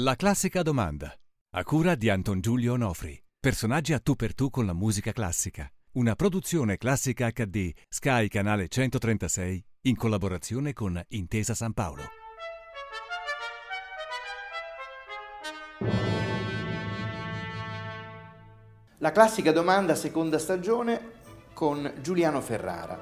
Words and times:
La 0.00 0.14
classica 0.14 0.60
domanda. 0.60 1.10
A 1.54 1.64
cura 1.64 1.94
di 1.94 2.10
Anton 2.10 2.42
Giulio 2.42 2.74
Onofri. 2.74 3.18
Personaggi 3.40 3.94
a 3.94 3.98
tu 3.98 4.14
per 4.14 4.34
tu 4.34 4.50
con 4.50 4.66
la 4.66 4.74
musica 4.74 5.10
classica. 5.10 5.66
Una 5.92 6.14
produzione 6.14 6.76
classica 6.76 7.30
HD 7.30 7.72
Sky 7.88 8.28
Canale 8.28 8.68
136 8.68 9.64
in 9.84 9.96
collaborazione 9.96 10.74
con 10.74 11.02
Intesa 11.08 11.54
San 11.54 11.72
Paolo. 11.72 12.02
La 18.98 19.12
classica 19.12 19.50
domanda 19.50 19.94
seconda 19.94 20.38
stagione 20.38 21.12
con 21.54 21.90
Giuliano 22.02 22.42
Ferrara. 22.42 23.00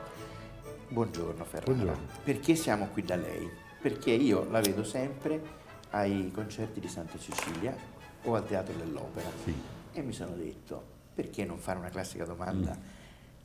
Buongiorno 0.91 1.45
Ferrara. 1.45 1.73
Buongiorno. 1.73 2.07
Perché 2.23 2.55
siamo 2.55 2.87
qui 2.93 3.03
da 3.03 3.17
lei? 3.17 3.51
Perché 3.83 4.13
io 4.13 4.49
la 4.49 4.61
vedo 4.61 4.85
sempre 4.85 5.63
ai 5.95 6.31
concerti 6.33 6.81
di 6.81 6.89
Santa 6.89 7.19
Cecilia 7.19 7.75
o 8.25 8.35
al 8.35 8.45
Teatro 8.45 8.75
dell'Opera. 8.75 9.29
Sì. 9.45 9.55
E 9.93 10.03
mi 10.03 10.13
sono 10.13 10.35
detto, 10.35 10.83
perché 11.15 11.45
non 11.45 11.59
fare 11.59 11.79
una 11.79 11.89
classica 11.89 12.25
domanda 12.25 12.77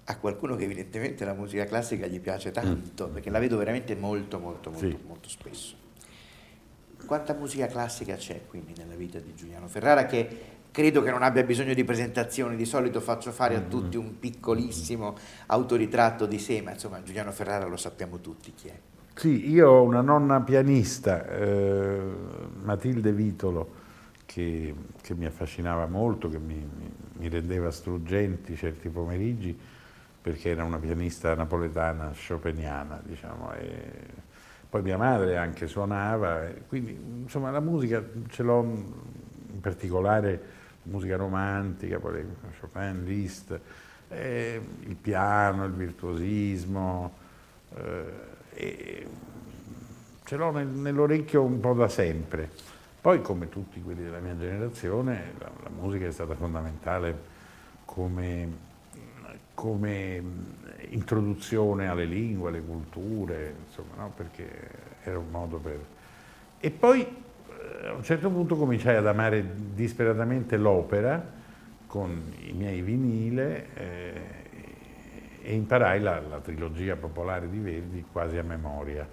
a 0.04 0.18
qualcuno 0.18 0.56
che 0.56 0.64
evidentemente 0.64 1.24
la 1.24 1.34
musica 1.34 1.66
classica 1.66 2.08
gli 2.08 2.20
piace 2.20 2.50
tanto, 2.52 3.10
perché 3.10 3.30
la 3.30 3.38
vedo 3.38 3.58
veramente 3.58 3.96
molto, 3.96 4.40
molto, 4.40 4.72
molto, 4.72 4.88
Sì. 4.88 4.98
molto 5.06 5.30
spesso. 5.30 5.76
Quanta 7.06 7.34
musica 7.34 7.68
classica 7.68 8.16
c'è 8.16 8.46
quindi 8.48 8.74
nella 8.76 8.96
vita 8.96 9.20
di 9.20 9.34
Giuliano 9.36 9.68
Ferrara 9.68 10.06
che 10.06 10.58
credo 10.72 11.02
che 11.02 11.12
non 11.12 11.22
abbia 11.24 11.44
bisogno 11.44 11.74
di 11.74 11.84
presentazioni, 11.84 12.56
di 12.56 12.66
solito 12.66 13.00
faccio 13.00 13.32
fare 13.32 13.56
a 13.56 13.62
tutti 13.62 13.96
un 13.98 14.18
piccolissimo 14.20 15.16
autoritratto 15.48 16.26
di 16.26 16.40
sé, 16.40 16.62
ma 16.62 16.72
insomma 16.72 17.02
Giuliano 17.04 17.32
Ferrara 17.32 17.66
lo 17.66 17.78
sappiamo 17.78 18.20
tutti 18.20 18.54
chi 18.54 18.68
è. 18.68 18.80
Sì, 19.20 19.50
io 19.50 19.70
ho 19.70 19.82
una 19.84 20.00
nonna 20.02 20.40
pianista, 20.42 21.28
eh, 21.28 22.00
Matilde 22.64 23.12
Vitolo, 23.12 23.74
che, 24.26 24.74
che 25.02 25.14
mi 25.14 25.26
affascinava 25.26 25.88
molto, 25.88 26.30
che 26.30 26.40
mi, 26.40 26.56
mi- 27.18 27.28
rendeva 27.30 27.70
struggenti 27.70 28.56
certi 28.56 28.88
pomeriggi, 28.88 29.58
perché 30.22 30.50
era 30.52 30.64
una 30.64 30.78
pianista 30.80 31.36
napoletana, 31.36 32.14
chopiniana, 32.28 33.02
diciamo. 33.04 33.52
poi 34.70 34.82
mia 34.84 34.98
madre 34.98 35.38
anche 35.38 35.68
suonava, 35.68 36.42
quindi 36.68 36.92
insomma 37.24 37.50
la 37.52 37.60
musica 37.60 38.04
ce 38.30 38.44
l'ho 38.44 38.62
in 38.62 39.60
particolare 39.62 40.58
musica 40.84 41.16
romantica, 41.18 42.00
poi 42.00 42.24
Chopin, 42.60 43.04
Liszt, 43.06 43.60
eh, 44.10 44.62
il 44.82 44.96
piano, 44.96 45.66
il 45.66 45.72
virtuosismo. 45.74 47.14
eh, 47.76 48.38
e 48.54 49.08
ce 50.24 50.36
l'ho 50.36 50.52
nel- 50.52 50.68
nell'orecchio 50.68 51.44
un 51.44 51.60
po' 51.60 51.74
da 51.74 51.88
sempre. 51.88 52.50
Poi, 53.02 53.22
come 53.22 53.50
tutti 53.50 53.82
quelli 53.82 54.04
della 54.04 54.20
mia 54.20 54.38
generazione, 54.38 55.34
la, 55.40 55.50
la 55.64 55.70
musica 55.70 56.06
è 56.06 56.12
stata 56.12 56.36
fondamentale 56.36 57.18
come, 57.86 58.48
come 59.54 60.24
introduzione 60.90 61.88
alle 61.88 62.06
lingue, 62.06 62.50
alle 62.50 62.62
culture, 62.62 63.56
insomma, 63.68 63.96
no? 64.04 64.12
perché 64.16 64.48
era 65.04 65.18
un 65.18 65.30
modo 65.30 65.58
per... 65.58 65.80
E 66.60 66.72
poi 66.72 67.02
eh, 67.02 67.88
a 67.88 67.94
un 67.94 68.04
certo 68.04 68.30
punto 68.30 68.56
cominciai 68.56 68.98
ad 68.98 69.08
amare 69.08 69.44
disperatamente 69.74 70.58
l'opera 70.58 71.38
con 71.88 72.32
i 72.46 72.52
miei 72.52 72.82
vinile 72.82 73.68
eh, 73.74 74.22
e 75.42 75.54
imparai 75.54 76.00
la, 76.00 76.20
la 76.20 76.40
trilogia 76.40 76.96
popolare 76.96 77.50
di 77.50 77.60
Verdi 77.60 78.06
quasi 78.12 78.38
a 78.38 78.44
memoria. 78.44 79.08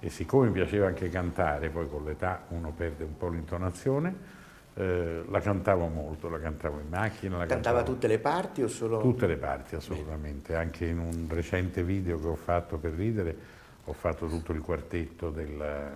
E 0.00 0.10
siccome 0.10 0.48
mi 0.48 0.52
piaceva 0.52 0.86
anche 0.86 1.08
cantare, 1.08 1.70
poi 1.70 1.88
con 1.88 2.04
l'età 2.04 2.44
uno 2.48 2.72
perde 2.72 3.04
un 3.04 3.16
po' 3.16 3.28
l'intonazione, 3.28 4.42
eh, 4.74 5.24
la 5.28 5.40
cantavo 5.40 5.86
molto, 5.86 6.28
la 6.28 6.38
cantavo 6.38 6.80
in 6.80 6.88
macchina. 6.88 7.38
La 7.38 7.46
Cantava 7.46 7.76
cantavo- 7.76 7.94
tutte 7.94 8.06
le 8.06 8.18
parti 8.18 8.62
o 8.62 8.68
solo... 8.68 8.98
Tutte 8.98 9.26
le 9.26 9.36
parti, 9.36 9.76
assolutamente. 9.76 10.54
Anche 10.56 10.86
in 10.86 10.98
un 10.98 11.26
recente 11.28 11.82
video 11.82 12.20
che 12.20 12.26
ho 12.26 12.34
fatto 12.34 12.76
per 12.76 12.92
ridere, 12.92 13.36
ho 13.84 13.92
fatto 13.92 14.26
tutto 14.26 14.52
il 14.52 14.60
quartetto 14.60 15.30
del, 15.30 15.92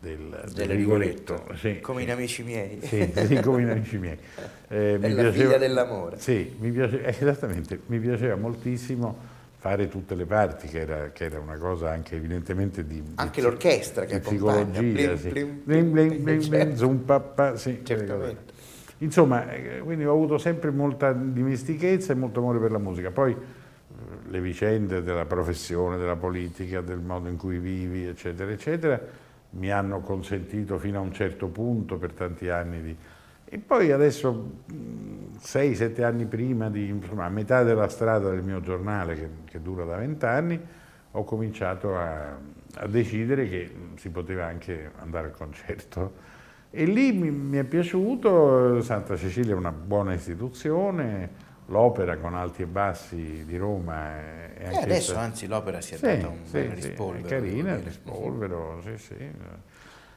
del, 0.00 0.44
del 0.54 0.68
Rigoletto, 0.68 1.46
Sì, 1.56 1.80
come 1.80 2.02
in 2.02 2.10
Amici 2.10 2.42
miei. 2.42 2.78
Sì, 2.82 3.10
sì, 3.14 3.40
come 3.40 3.62
in 3.62 3.70
amici 3.70 3.98
miei. 3.98 4.18
Eh, 4.70 4.98
È 5.00 5.08
la 5.08 5.32
figlia 5.32 5.56
dell'amore. 5.56 6.18
Sì, 6.18 6.54
mi 6.58 6.70
piace- 6.70 7.02
eh, 7.02 7.16
esattamente, 7.18 7.80
mi 7.86 7.98
piaceva 7.98 8.36
moltissimo 8.36 9.16
fare 9.56 9.88
tutte 9.88 10.14
le 10.14 10.26
parti, 10.26 10.68
che 10.68 10.80
era, 10.80 11.08
che 11.10 11.24
era 11.24 11.38
una 11.38 11.56
cosa 11.56 11.90
anche 11.90 12.16
evidentemente 12.16 12.86
di... 12.86 13.02
di 13.02 13.12
Anche 13.14 13.40
psi- 13.40 13.48
l'orchestra 13.48 14.04
che 14.04 14.20
di 14.20 14.26
accompagna. 14.26 14.64
psicologia, 14.78 15.08
Plim, 15.08 15.16
sì. 15.16 15.28
Blim, 15.30 15.90
blim, 15.90 16.22
blim, 16.22 16.40
certo. 16.42 16.86
blim, 16.86 16.98
pa, 16.98 17.18
pa, 17.20 17.56
sì, 17.56 17.80
Certamente. 17.82 18.52
Insomma, 18.98 19.50
eh, 19.50 19.78
quindi 19.78 20.04
ho 20.04 20.12
avuto 20.12 20.36
sempre 20.36 20.70
molta 20.70 21.14
dimestichezza 21.14 22.12
e 22.12 22.16
molto 22.16 22.40
amore 22.40 22.58
per 22.58 22.70
la 22.70 22.78
musica. 22.78 23.10
Poi 23.10 23.32
eh, 23.32 23.36
le 24.28 24.40
vicende 24.42 25.02
della 25.02 25.24
professione, 25.24 25.96
della 25.96 26.16
politica, 26.16 26.82
del 26.82 26.98
modo 26.98 27.30
in 27.30 27.38
cui 27.38 27.56
vivi, 27.58 28.04
eccetera, 28.04 28.50
eccetera, 28.50 29.00
mi 29.50 29.70
hanno 29.70 30.00
consentito 30.00 30.78
fino 30.78 30.98
a 30.98 31.02
un 31.02 31.12
certo 31.12 31.48
punto 31.48 31.96
per 31.96 32.12
tanti 32.12 32.48
anni 32.48 32.82
di... 32.82 32.96
E 33.50 33.58
poi 33.58 33.92
adesso, 33.92 34.32
mh, 34.66 35.38
sei, 35.40 35.74
sette 35.74 36.04
anni 36.04 36.26
prima, 36.26 36.68
di, 36.68 36.88
insomma, 36.88 37.24
a 37.24 37.30
metà 37.30 37.62
della 37.62 37.88
strada 37.88 38.28
del 38.30 38.42
mio 38.42 38.60
giornale, 38.60 39.14
che, 39.14 39.28
che 39.44 39.62
dura 39.62 39.84
da 39.84 39.96
vent'anni, 39.96 40.60
ho 41.12 41.24
cominciato 41.24 41.96
a, 41.96 42.36
a 42.74 42.86
decidere 42.86 43.48
che 43.48 43.70
si 43.96 44.10
poteva 44.10 44.44
anche 44.44 44.90
andare 44.98 45.28
al 45.28 45.32
concerto. 45.32 46.12
E 46.70 46.84
lì 46.84 47.12
mi, 47.12 47.30
mi 47.30 47.56
è 47.56 47.64
piaciuto, 47.64 48.82
Santa 48.82 49.16
Cecilia 49.16 49.54
è 49.54 49.56
una 49.56 49.72
buona 49.72 50.12
istituzione, 50.12 51.46
l'opera 51.68 52.16
con 52.18 52.34
alti 52.34 52.62
e 52.62 52.66
bassi 52.66 53.44
di 53.44 53.56
Roma 53.56 54.16
è, 54.16 54.54
è 54.54 54.68
E 54.70 54.78
anche 54.78 54.84
adesso 54.84 55.12
sta- 55.12 55.20
anzi 55.20 55.46
l'opera 55.46 55.80
si 55.80 55.94
è 55.94 55.96
sì, 55.96 56.02
data 56.06 56.28
un 56.28 56.44
sì, 56.44 56.50
bel 56.50 56.74
sì, 56.80 56.88
rispolvero. 56.88 57.26
è 57.26 57.28
carina, 57.28 57.76
rispolvero, 57.76 58.80
sì, 58.82 58.96
sì. 58.98 59.32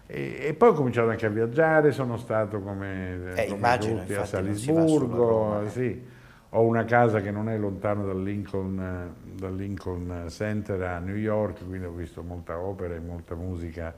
E, 0.07 0.37
e 0.47 0.53
poi 0.53 0.69
ho 0.69 0.73
cominciato 0.73 1.09
anche 1.09 1.25
a 1.25 1.29
viaggiare, 1.29 1.91
sono 1.91 2.17
stato 2.17 2.61
come, 2.61 3.33
Eh, 3.35 3.45
come 3.47 3.55
immagino, 3.57 3.99
tutti 3.99 4.13
a 4.13 4.25
Salisburgo, 4.25 5.25
Roma, 5.25 5.63
eh. 5.63 5.69
sì. 5.69 6.05
Ho 6.53 6.63
una 6.63 6.83
casa 6.83 7.21
che 7.21 7.31
non 7.31 7.47
è 7.47 7.57
lontano 7.57 8.05
dal 8.05 8.21
Lincoln, 8.21 8.79
eh, 8.79 9.31
dal 9.39 9.55
Lincoln 9.55 10.25
Center 10.29 10.81
a 10.83 10.99
New 10.99 11.15
York, 11.15 11.65
quindi 11.65 11.85
ho 11.85 11.91
visto 11.93 12.23
molta 12.23 12.59
opera 12.59 12.93
e 12.95 12.99
molta 12.99 13.35
musica 13.35 13.93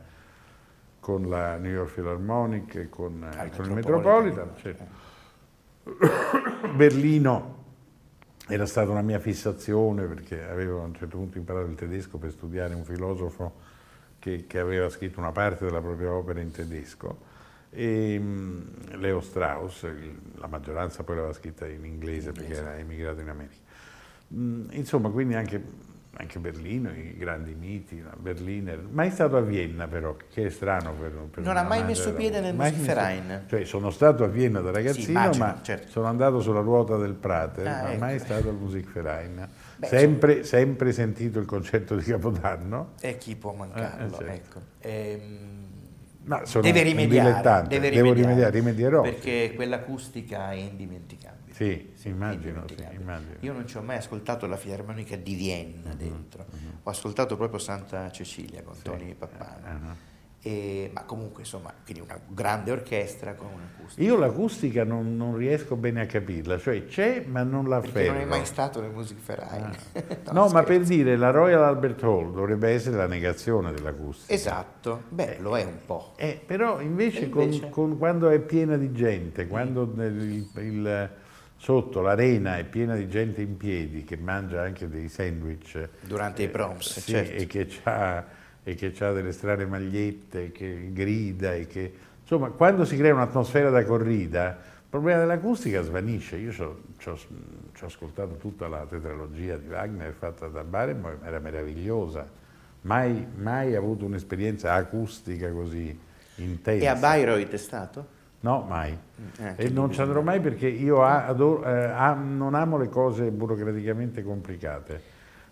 con 0.99 1.27
la 1.29 1.57
New 1.57 1.71
York 1.71 1.91
Philharmonic 1.93 2.75
e 2.75 2.89
con, 2.89 3.23
eh, 3.23 3.49
con 3.49 3.65
il 3.65 3.71
Metropolitan. 3.71 3.73
Metropolitan. 3.73 4.55
certo. 4.55 4.85
Berlino 6.75 7.51
era 8.47 8.66
stata 8.66 8.91
una 8.91 9.01
mia 9.01 9.19
fissazione 9.19 10.05
perché 10.05 10.44
avevo 10.44 10.81
a 10.81 10.85
un 10.85 10.94
certo 10.95 11.17
punto 11.17 11.38
imparato 11.38 11.67
il 11.69 11.75
tedesco 11.75 12.17
per 12.17 12.31
studiare 12.31 12.73
un 12.73 12.83
filosofo 12.83 13.53
che, 14.19 14.45
che 14.47 14.59
aveva 14.59 14.89
scritto 14.89 15.19
una 15.19 15.31
parte 15.31 15.66
della 15.66 15.81
propria 15.81 16.11
opera 16.13 16.39
in 16.39 16.51
tedesco. 16.51 17.31
E, 17.69 18.19
mh, 18.19 18.97
Leo 18.99 19.21
Strauss, 19.21 19.83
il- 19.83 20.19
la 20.35 20.47
maggioranza 20.47 21.03
poi 21.03 21.16
l'aveva 21.16 21.33
scritta 21.33 21.67
in 21.67 21.85
inglese 21.85 22.31
perché 22.31 22.53
era 22.53 22.77
emigrato 22.77 23.21
in 23.21 23.29
America. 23.29 23.55
Mm, 24.33 24.67
Insomma, 24.71 25.09
quindi 25.09 25.35
anche, 25.35 25.61
anche 26.16 26.38
Berlino, 26.40 26.91
i 26.91 27.16
grandi 27.18 27.56
miti, 27.56 28.03
Berliner. 28.18 28.79
Mai 28.90 29.09
stato 29.09 29.35
a 29.35 29.41
Vienna 29.41 29.88
però, 29.88 30.16
che 30.31 30.46
è 30.46 30.50
strano 30.50 30.94
per, 30.94 31.12
per 31.31 31.44
Non 31.44 31.57
ha 31.57 31.63
mai 31.63 31.84
messo 31.84 32.13
piede 32.13 32.40
nel 32.40 32.53
Musikverein? 32.53 33.46
Cioè, 33.47 33.66
sono 33.66 33.90
stato 33.90 34.24
a 34.24 34.28
Vienna 34.28 34.59
da 34.59 34.72
ragazzino, 34.72 35.09
immagino, 35.09 35.46
ma 35.46 35.59
certo. 35.63 35.90
sono 35.90 36.06
andato 36.06 36.40
sulla 36.40 36.59
ruota 36.59 36.97
del 36.97 37.13
Prater, 37.13 37.66
Ah, 37.68 37.81
ma 37.84 37.91
ecco. 37.91 38.00
mai 38.00 38.19
stato 38.19 38.50
al 38.50 38.56
Musikverein. 38.56 39.47
Sempre, 39.81 40.44
sempre 40.44 40.91
sentito 40.94 41.40
il 41.40 41.46
concerto 41.46 41.96
di 41.96 42.03
Capodanno. 42.03 42.91
E 43.01 43.18
chi 43.18 43.35
può 43.35 43.53
mancarlo? 43.53 44.06
Eh, 44.06 44.09
certo. 44.12 44.31
ecco. 44.31 44.62
Ehm, 44.81 45.62
Ma 46.25 46.45
sono 46.45 46.63
deve 46.63 46.84
rimediare, 46.84 47.68
deve 47.68 47.89
rimediare, 47.89 48.13
rimediare, 48.13 48.50
rimedierò. 48.51 49.01
Perché 49.01 49.51
quell'acustica 49.56 50.51
è 50.51 50.56
indimenticabile. 50.56 51.53
Sì, 51.53 52.09
immagino, 52.09 52.44
indimenticabile. 52.44 52.95
sì, 52.95 53.01
immagino. 53.01 53.36
Io 53.42 53.53
non 53.53 53.68
ci 53.68 53.77
ho 53.77 53.81
mai 53.81 53.97
ascoltato 53.97 54.47
la 54.47 54.57
filarmonica 54.57 55.15
di 55.15 55.36
Vienna 55.36 55.92
Mhm, 55.92 55.97
dentro, 55.97 56.45
ho 56.83 56.89
ascoltato 56.89 57.36
proprio 57.36 57.59
Santa 57.59 58.09
Cecilia 58.12 58.62
con 58.63 58.75
Toni 58.81 59.13
Pappano. 59.13 59.65
Ah, 59.65 59.95
E- 60.45 60.92
ma 60.94 61.04
comunque 61.04 61.44
insomma, 61.44 61.74
quindi 61.86 62.01
una 62.01 62.19
grande 62.28 62.72
orchestra 62.72 63.34
con 63.34 63.48
un'acustica. 63.54 64.01
Io 64.04 64.18
l'acustica 64.18 64.84
non, 64.84 65.16
non 65.16 65.38
riesco 65.38 65.78
bene 65.78 66.01
a 66.01 66.06
capirla, 66.06 66.57
cioè 66.60 66.86
c'è 66.86 67.24
ma 67.25 67.44
non 67.44 67.69
la 67.69 67.80
Perché 67.80 68.07
non 68.07 68.18
è 68.18 68.25
mai 68.25 68.45
stato 68.45 68.81
nel 68.81 68.92
Musikverein. 68.92 69.72
No, 70.34 70.50
ma 70.50 70.63
per 70.63 70.81
dire 70.81 71.16
la 71.16 71.30
Royal 71.30 71.63
Albert 71.63 72.04
Hall 72.04 72.34
dovrebbe 72.34 72.69
essere 72.72 72.98
la 72.98 73.07
negazione 73.07 73.72
dell'acustica. 73.72 74.34
Esatto, 74.34 75.04
beh, 75.10 75.38
lo 75.40 75.57
è 75.57 75.63
un 75.63 75.78
po'. 75.86 76.12
Eh, 76.18 76.42
però 76.45 76.81
invece, 76.81 77.25
invece? 77.25 77.60
Con, 77.62 77.69
con- 77.69 77.98
quando 77.98 78.30
è 78.30 78.40
piena 78.40 78.75
di 78.75 78.92
gente, 78.92 79.48
quando 79.48 79.84
il- 79.98 80.50
il- 80.57 81.10
sotto 81.56 82.01
l'arena 82.01 82.57
è 82.57 82.66
piena 82.66 82.95
di 82.95 83.07
gente 83.07 83.42
in 83.42 83.56
piedi 83.56 84.04
che 84.04 84.18
mangia 84.18 84.62
anche 84.62 84.90
dei 84.90 85.07
sandwich 85.07 85.88
Durante 86.01 86.44
i 86.44 86.50
proms, 86.50 86.98
Eh, 86.98 87.00
sì, 87.00 87.12
certo. 87.12 87.42
e 87.42 87.48
che 87.48 87.69
ha 87.84 88.25
e 88.63 88.75
che 88.75 88.94
ha 89.00 89.12
delle 89.12 89.31
strane 89.31 89.65
magliette, 89.65 90.51
che 90.51 90.89
grida 90.94 91.54
e 91.54 91.68
che 91.68 91.94
insomma, 92.21 92.50
quando 92.50 92.86
si 92.86 92.95
crea 92.95 93.13
un'atmosfera 93.13 93.69
da 93.69 93.83
corrida, 93.83 94.50
il 94.50 94.89
problema 94.89 95.19
dell'acustica 95.19 95.81
svanisce. 95.81 96.38
Io 96.38 96.51
ci 96.51 96.62
ho 97.10 97.18
ascoltato 97.81 98.36
tutta 98.36 98.68
la 98.68 98.86
tetralogia 98.89 99.57
di 99.57 99.68
Wagner 99.68 100.13
fatta 100.13 100.48
da 100.48 100.63
Barenboim, 100.63 101.18
era 101.24 101.39
meravigliosa. 101.39 102.42
Mai, 102.81 103.25
mai 103.36 103.75
avuto 103.75 104.06
un'esperienza 104.06 104.74
acustica 104.74 105.50
così 105.51 105.98
intensa. 106.36 106.83
E 106.83 106.88
a 106.88 106.95
Bayreuth 106.95 107.51
è 107.51 107.57
stato? 107.57 108.06
No, 108.42 108.66
mai. 108.68 108.98
Eh, 109.38 109.54
e 109.56 109.69
non 109.69 109.92
ci 109.92 110.01
andrò 110.01 110.21
mai 110.21 110.42
perché 110.42 110.68
io 110.68 111.01
adoro, 111.01 111.63
eh, 111.66 112.13
non 112.16 112.54
amo 112.56 112.77
le 112.77 112.89
cose 112.89 113.31
burocraticamente 113.31 114.21
complicate. 114.21 115.01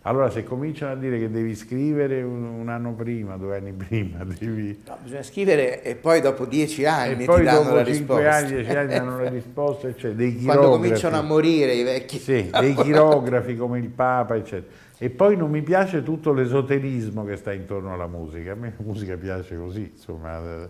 Allora 0.04 0.32
se 0.32 0.44
cominciano 0.44 0.94
a 0.94 0.96
dire 0.96 1.20
che 1.20 1.30
devi 1.30 1.56
scrivere 1.56 2.24
un, 2.24 2.44
un 2.44 2.70
anno 2.70 2.94
prima, 2.94 3.38
due 3.38 3.58
anni 3.58 3.72
prima, 3.72 4.24
devi... 4.26 4.82
No, 4.88 4.98
bisogna 5.04 5.22
scrivere 5.22 5.84
e 5.84 5.96
poi 5.96 6.22
dopo 6.22 6.46
dieci 6.46 6.86
anni 6.86 7.24
e 7.24 7.26
poi 7.26 7.44
dopo 7.44 7.86
cinque 7.86 8.28
anni, 8.28 8.48
dieci 8.48 8.72
anni 8.72 8.94
danno 8.96 9.22
la 9.22 9.30
risposta, 9.32 9.90
eccetera. 9.90 10.14
Dei 10.14 10.36
chirografi. 10.36 10.58
Quando 10.58 10.76
cominciano 10.76 11.18
a 11.18 11.22
morire 11.22 11.74
i 11.74 11.84
vecchi. 11.84 12.18
Sì, 12.18 12.50
dei 12.50 12.74
chirografi 12.74 13.56
come 13.56 13.78
il 13.78 13.90
Papa, 13.90 14.36
eccetera. 14.36 14.74
E 14.98 15.10
poi 15.12 15.38
non 15.38 15.52
mi 15.52 15.62
piace 15.62 16.02
tutto 16.02 16.34
l'esoterismo 16.34 17.24
che 17.24 17.36
sta 17.36 17.54
intorno 17.54 17.94
alla 17.94 18.08
musica. 18.08 18.54
A 18.54 18.56
me 18.56 18.74
la 18.76 18.84
musica 18.84 19.16
piace 19.18 19.56
così, 19.56 19.92
insomma... 19.94 20.68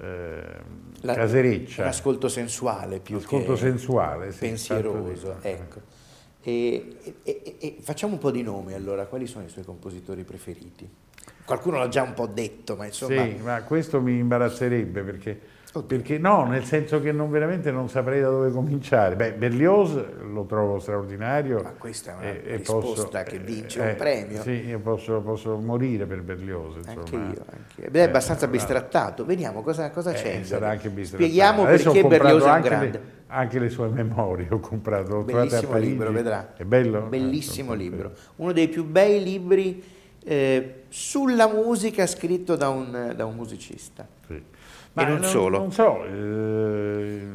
Eh, 0.00 0.42
la, 1.00 1.14
casereccia. 1.14 1.84
L'ascolto 1.84 2.28
sensuale 2.28 3.00
più 3.00 3.16
Ascolto 3.16 3.54
che 3.54 3.58
sensuale, 3.58 4.30
sì, 4.30 4.38
pensieroso. 4.40 5.38
Ecco. 5.40 5.80
E, 6.42 6.96
e, 7.22 7.56
e, 7.58 7.76
facciamo 7.80 8.14
un 8.14 8.18
po' 8.18 8.30
di 8.30 8.42
nomi 8.42 8.72
allora, 8.72 9.06
quali 9.06 9.26
sono 9.26 9.44
i 9.44 9.48
suoi 9.48 9.64
compositori 9.64 10.24
preferiti? 10.24 10.88
Qualcuno 11.44 11.78
l'ha 11.78 11.88
già 11.88 12.02
un 12.02 12.14
po' 12.14 12.26
detto, 12.26 12.76
ma 12.76 12.86
insomma... 12.86 13.24
Sì, 13.24 13.36
ma 13.42 13.62
questo 13.62 14.00
mi 14.00 14.18
imbarazzerebbe 14.18 15.02
perché 15.02 15.40
perché 15.86 16.18
no, 16.18 16.44
nel 16.46 16.64
senso 16.64 17.00
che 17.00 17.12
non, 17.12 17.30
veramente 17.30 17.70
non 17.70 17.88
saprei 17.88 18.20
da 18.20 18.28
dove 18.28 18.50
cominciare. 18.50 19.16
Beh, 19.16 19.32
Berlioz 19.34 20.02
lo 20.22 20.44
trovo 20.44 20.78
straordinario. 20.78 21.60
Ma 21.62 21.72
questa 21.72 22.12
è 22.12 22.14
una 22.14 22.24
e, 22.24 22.56
risposta 22.56 23.02
posso, 23.02 23.22
che 23.24 23.38
vince 23.38 23.80
eh, 23.80 23.90
un 23.90 23.96
premio. 23.96 24.42
Sì, 24.42 24.50
io 24.50 24.78
posso, 24.80 25.20
posso, 25.20 25.56
morire 25.56 26.06
per 26.06 26.22
Berlioz. 26.22 26.76
Insomma. 26.76 27.00
Anche 27.00 27.14
io, 27.14 27.20
anche 27.20 27.80
io. 27.82 27.90
Beh, 27.90 28.00
è 28.00 28.02
abbastanza 28.02 28.46
eh, 28.46 28.48
bistrattato. 28.48 29.24
Vediamo 29.24 29.62
cosa, 29.62 29.90
cosa 29.90 30.12
c'è. 30.12 30.38
Eh, 30.40 30.44
sarà 30.44 30.70
anche 30.70 30.88
bistrattato. 30.88 31.28
Spieghiamo 31.28 31.62
Adesso 31.64 31.92
perché 31.92 32.08
Berlioz 32.08 32.44
è 32.44 32.50
un 32.50 32.60
grande. 32.60 32.90
Le, 32.90 33.00
anche 33.26 33.58
le 33.58 33.68
sue 33.68 33.88
memorie 33.88 34.46
ho 34.50 34.60
comprato. 34.60 35.22
Bellissimo 35.22 35.76
libro, 35.76 36.10
vedrà. 36.10 36.54
È 36.56 36.64
bello? 36.64 37.02
Bellissimo 37.02 37.74
eh, 37.74 37.76
libro. 37.76 38.12
Uno 38.36 38.52
dei 38.52 38.68
più 38.68 38.84
bei 38.84 39.22
libri 39.22 39.82
eh, 40.24 40.82
sulla 40.88 41.46
musica 41.46 42.06
scritto 42.06 42.56
da 42.56 42.68
un, 42.70 43.12
da 43.14 43.24
un 43.26 43.34
musicista. 43.34 44.06
Sì. 44.26 44.42
Ma 44.98 45.06
e 45.06 45.10
non, 45.10 45.20
non 45.20 45.28
solo. 45.28 45.58
Non 45.58 45.72
so, 45.72 46.04
eh, 46.04 47.26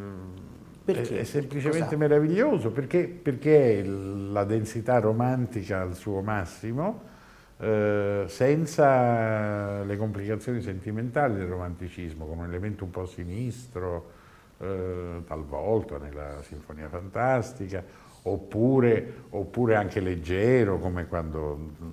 perché? 0.83 1.17
È, 1.17 1.19
è 1.21 1.23
semplicemente 1.23 1.85
Cos'ha? 1.85 1.97
meraviglioso 1.97 2.71
perché, 2.71 3.07
perché 3.07 3.83
la 3.83 4.43
densità 4.43 4.99
romantica 4.99 5.81
al 5.81 5.95
suo 5.95 6.21
massimo, 6.21 7.11
eh, 7.57 8.25
senza 8.27 9.83
le 9.83 9.95
complicazioni 9.95 10.61
sentimentali 10.61 11.35
del 11.35 11.47
romanticismo, 11.47 12.25
come 12.25 12.41
un 12.43 12.49
elemento 12.49 12.83
un 12.83 12.89
po' 12.89 13.05
sinistro, 13.05 14.11
eh, 14.57 15.21
talvolta 15.25 15.97
nella 15.97 16.41
Sinfonia 16.41 16.89
Fantastica, 16.89 17.81
oppure, 18.23 19.23
oppure 19.29 19.75
anche 19.75 20.01
leggero, 20.01 20.79
come 20.79 21.07
quando 21.07 21.57
mm, 21.57 21.89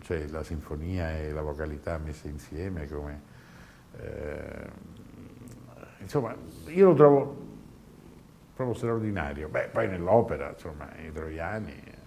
c'è 0.00 0.26
la 0.28 0.42
sinfonia 0.42 1.18
e 1.18 1.32
la 1.32 1.42
vocalità 1.42 1.98
messe 1.98 2.28
insieme, 2.28 2.88
come 2.88 3.20
eh, 4.00 4.90
insomma, 6.02 6.34
io 6.66 6.88
lo 6.88 6.94
trovo 6.94 7.36
proprio 8.54 8.76
straordinario. 8.76 9.48
Beh, 9.48 9.68
poi 9.72 9.88
nell'opera, 9.88 10.50
insomma, 10.50 10.88
i 11.06 11.12
troiani... 11.12 12.00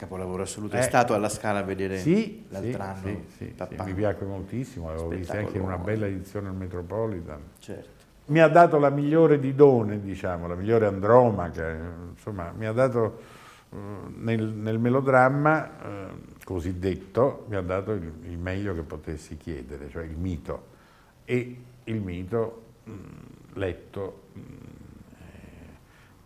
Capolavoro 0.00 0.44
assoluto. 0.44 0.76
È 0.76 0.78
eh, 0.78 0.82
stato 0.82 1.12
alla 1.12 1.28
Scala 1.28 1.58
a 1.58 1.62
vedere 1.62 1.98
sì, 1.98 2.46
l'altro 2.48 2.70
sì, 2.70 2.80
anno? 2.80 3.02
Sì, 3.02 3.24
sì, 3.36 3.54
sì, 3.54 3.82
mi 3.84 3.92
piacque 3.92 4.24
moltissimo, 4.24 4.88
l'avevo 4.88 5.08
visto 5.08 5.36
anche 5.36 5.58
in 5.58 5.62
una 5.62 5.76
bella 5.76 6.06
edizione 6.06 6.48
al 6.48 6.54
Metropolitan. 6.54 7.38
Certo. 7.58 7.88
Mi 8.26 8.40
ha 8.40 8.48
dato 8.48 8.78
la 8.78 8.88
migliore 8.88 9.38
di 9.38 9.54
Done, 9.54 10.00
diciamo, 10.00 10.46
la 10.46 10.54
migliore 10.54 10.86
Andromaca, 10.86 11.76
insomma, 12.12 12.50
mi 12.56 12.64
ha 12.64 12.72
dato 12.72 13.20
eh, 13.70 13.76
nel, 14.16 14.42
nel, 14.42 14.78
melodramma 14.78 15.68
eh, 15.68 16.06
cosiddetto, 16.44 17.44
mi 17.48 17.56
ha 17.56 17.60
dato 17.60 17.92
il, 17.92 18.10
il 18.22 18.38
meglio 18.38 18.74
che 18.74 18.82
potessi 18.82 19.36
chiedere, 19.36 19.90
cioè 19.90 20.04
il 20.04 20.16
mito. 20.16 20.68
E 21.26 21.56
il 21.84 22.00
mito 22.00 22.62
letto 23.54 24.28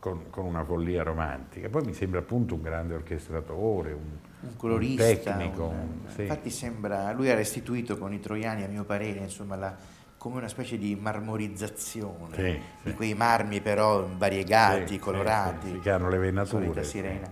con, 0.05 0.29
con, 0.29 0.45
una 0.45 0.63
follia 0.65 1.03
romantica. 1.03 1.71
Poi 1.71 1.83
mi 1.85 1.95
sembra 1.95 2.21
appunto 2.21 2.55
un 2.55 2.61
grande 2.61 2.95
orchestratore, 2.95 3.93
un, 3.93 4.19
un 4.41 4.57
colorista, 4.57 5.07
un 5.07 5.39
tecnico. 5.39 5.65
Un, 5.65 6.01
sì. 6.09 6.23
Infatti 6.23 6.51
sembra, 6.51 7.11
lui 7.13 7.31
ha 7.31 7.35
restituito 7.35 7.97
con 7.97 8.13
i 8.13 8.21
troiani, 8.21 8.65
a 8.65 8.69
mio 8.69 8.85
parere, 8.85 9.21
insomma, 9.21 9.57
la, 9.57 9.75
come 10.19 10.37
una 10.37 10.49
specie 10.49 10.77
di 10.77 10.95
marmorizzazione 10.95 12.35
sì, 12.35 12.61
di 12.83 12.91
sì. 12.91 12.95
quei 12.95 13.15
marmi 13.15 13.63
però 13.63 14.07
variegati, 14.07 14.99
colorati. 14.99 15.79
che 15.81 15.91
hanno 15.91 16.11
le 16.11 16.19
venature. 16.19 16.85
sirena. 16.85 17.31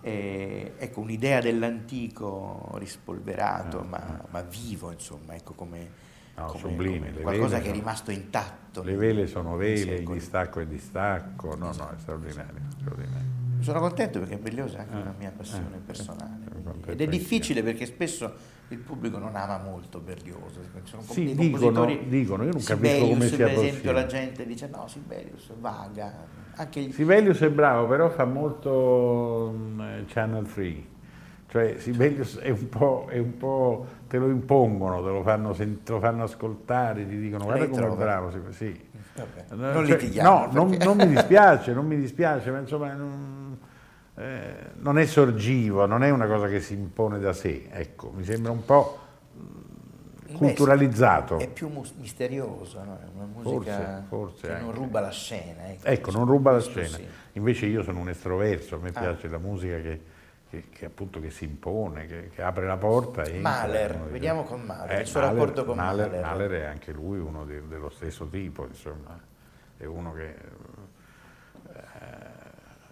E, 0.00 0.74
ecco, 0.78 1.00
un'idea 1.00 1.40
dell'antico 1.40 2.70
rispolverato, 2.74 3.80
ah, 3.80 3.84
ma, 3.84 3.96
ah. 3.98 4.26
ma, 4.30 4.40
vivo, 4.40 4.90
insomma, 4.90 5.34
ecco 5.34 5.52
come 5.52 6.12
No, 6.36 6.46
come, 6.46 6.58
sublime. 6.58 7.10
Come 7.10 7.22
qualcosa 7.22 7.60
che 7.60 7.68
è 7.68 7.72
rimasto 7.72 8.10
intatto. 8.10 8.82
Le 8.82 8.96
vele 8.96 9.26
sono 9.26 9.56
vele, 9.56 9.96
il 9.96 10.08
distacco 10.08 10.60
è 10.60 10.66
distacco, 10.66 11.54
no, 11.54 11.72
no, 11.76 11.90
è 11.90 11.98
straordinario. 11.98 12.60
straordinario. 12.76 13.32
Sono 13.60 13.80
contento 13.80 14.18
perché 14.18 14.36
Berlioz 14.36 14.74
è 14.74 14.80
anche 14.80 14.94
eh, 14.94 15.00
una 15.00 15.14
mia 15.16 15.32
passione 15.34 15.76
eh, 15.76 15.78
personale. 15.78 16.32
Eh, 16.86 16.92
ed 16.92 17.00
è 17.00 17.06
difficile 17.06 17.62
perché 17.62 17.86
spesso 17.86 18.32
il 18.68 18.78
pubblico 18.78 19.18
non 19.18 19.36
ama 19.36 19.58
molto 19.58 20.00
Berlioz. 20.00 20.58
Sono 20.82 21.02
sì, 21.02 21.34
dicono, 21.34 21.86
dicono, 22.06 22.44
io 22.44 22.50
non 22.50 22.60
Sibelius, 22.60 22.66
capisco 22.66 23.06
come 23.06 23.28
sia 23.28 23.36
per 23.36 23.46
esempio 23.46 23.70
possibile. 23.70 23.92
la 23.92 24.06
gente 24.06 24.46
dice 24.46 24.68
no, 24.68 24.86
Sibelius 24.86 25.52
vaga. 25.58 26.26
Anche 26.56 26.80
gli... 26.82 26.92
Sibelius 26.92 27.40
è 27.40 27.50
bravo, 27.50 27.86
però 27.86 28.10
fa 28.10 28.24
molto 28.24 29.52
um, 29.54 30.04
Channel 30.06 30.46
3 30.52 30.92
cioè 31.54 31.76
Sibelius 31.78 32.38
è 32.38 32.50
un, 32.50 32.68
po', 32.68 33.06
è 33.08 33.18
un 33.18 33.36
po', 33.36 33.86
te 34.08 34.18
lo 34.18 34.26
impongono, 34.26 35.00
te 35.04 35.10
lo 35.10 35.22
fanno, 35.22 35.52
te 35.52 35.78
lo 35.86 36.00
fanno 36.00 36.24
ascoltare, 36.24 37.06
ti 37.06 37.16
dicono 37.16 37.44
guarda 37.44 37.68
come 37.68 37.92
è 37.92 37.94
bravo, 37.94 38.32
sì. 38.50 38.88
Vabbè, 39.14 39.54
non 39.54 39.86
cioè. 39.86 40.20
No, 40.20 40.48
non, 40.50 40.76
non, 40.82 40.96
mi 40.96 41.06
dispiace, 41.14 41.72
non 41.72 41.86
mi 41.86 41.96
dispiace, 41.96 42.50
ma 42.50 42.58
insomma 42.58 42.92
non, 42.94 43.56
eh, 44.16 44.54
non, 44.80 44.98
è 44.98 45.06
sorgivo, 45.06 45.86
non 45.86 46.02
è 46.02 46.10
una 46.10 46.26
cosa 46.26 46.48
che 46.48 46.58
si 46.58 46.74
impone 46.74 47.20
da 47.20 47.32
sé, 47.32 47.68
ecco, 47.70 48.10
mi 48.10 48.24
sembra 48.24 48.50
un 48.50 48.64
po' 48.64 48.98
culturalizzato. 50.32 51.38
È 51.38 51.48
più 51.48 51.70
misterioso, 51.98 52.82
no? 52.82 52.98
è 52.98 53.06
una 53.14 53.26
musica 53.26 54.02
forse, 54.08 54.48
forse 54.48 54.48
che 54.48 54.60
non 54.60 54.72
ruba 54.72 54.98
la 54.98 55.10
scena. 55.10 55.68
Ecco, 55.68 55.86
ecco 55.86 56.10
non 56.10 56.24
ruba 56.24 56.50
la 56.50 56.60
scena. 56.60 56.96
Sì. 56.96 57.06
Invece 57.34 57.66
io 57.66 57.84
sono 57.84 58.00
un 58.00 58.08
estroverso, 58.08 58.74
a 58.74 58.78
me 58.78 58.90
ah. 58.92 58.98
piace 58.98 59.28
la 59.28 59.38
musica 59.38 59.76
che 59.80 60.13
che, 60.54 60.68
che, 60.70 60.84
appunto 60.86 61.20
che 61.20 61.30
si 61.30 61.44
impone, 61.44 62.06
che, 62.06 62.30
che, 62.30 62.42
apre 62.42 62.66
la 62.66 62.76
porta. 62.76 63.22
Mahler, 63.40 63.90
entra, 63.92 64.06
vediamo 64.10 64.44
con 64.44 64.62
Mahler, 64.62 64.98
eh, 64.98 65.00
il 65.00 65.06
suo 65.06 65.20
Mahler, 65.20 65.36
rapporto 65.36 65.64
con 65.64 65.76
Mahler. 65.76 66.06
Mahler. 66.08 66.22
Mahler 66.24 66.50
è 66.50 66.64
anche 66.64 66.92
lui 66.92 67.18
uno 67.18 67.44
di, 67.44 67.66
dello 67.66 67.90
stesso 67.90 68.26
tipo, 68.28 68.64
insomma, 68.66 69.18
è 69.76 69.84
uno 69.84 70.12
che 70.12 70.34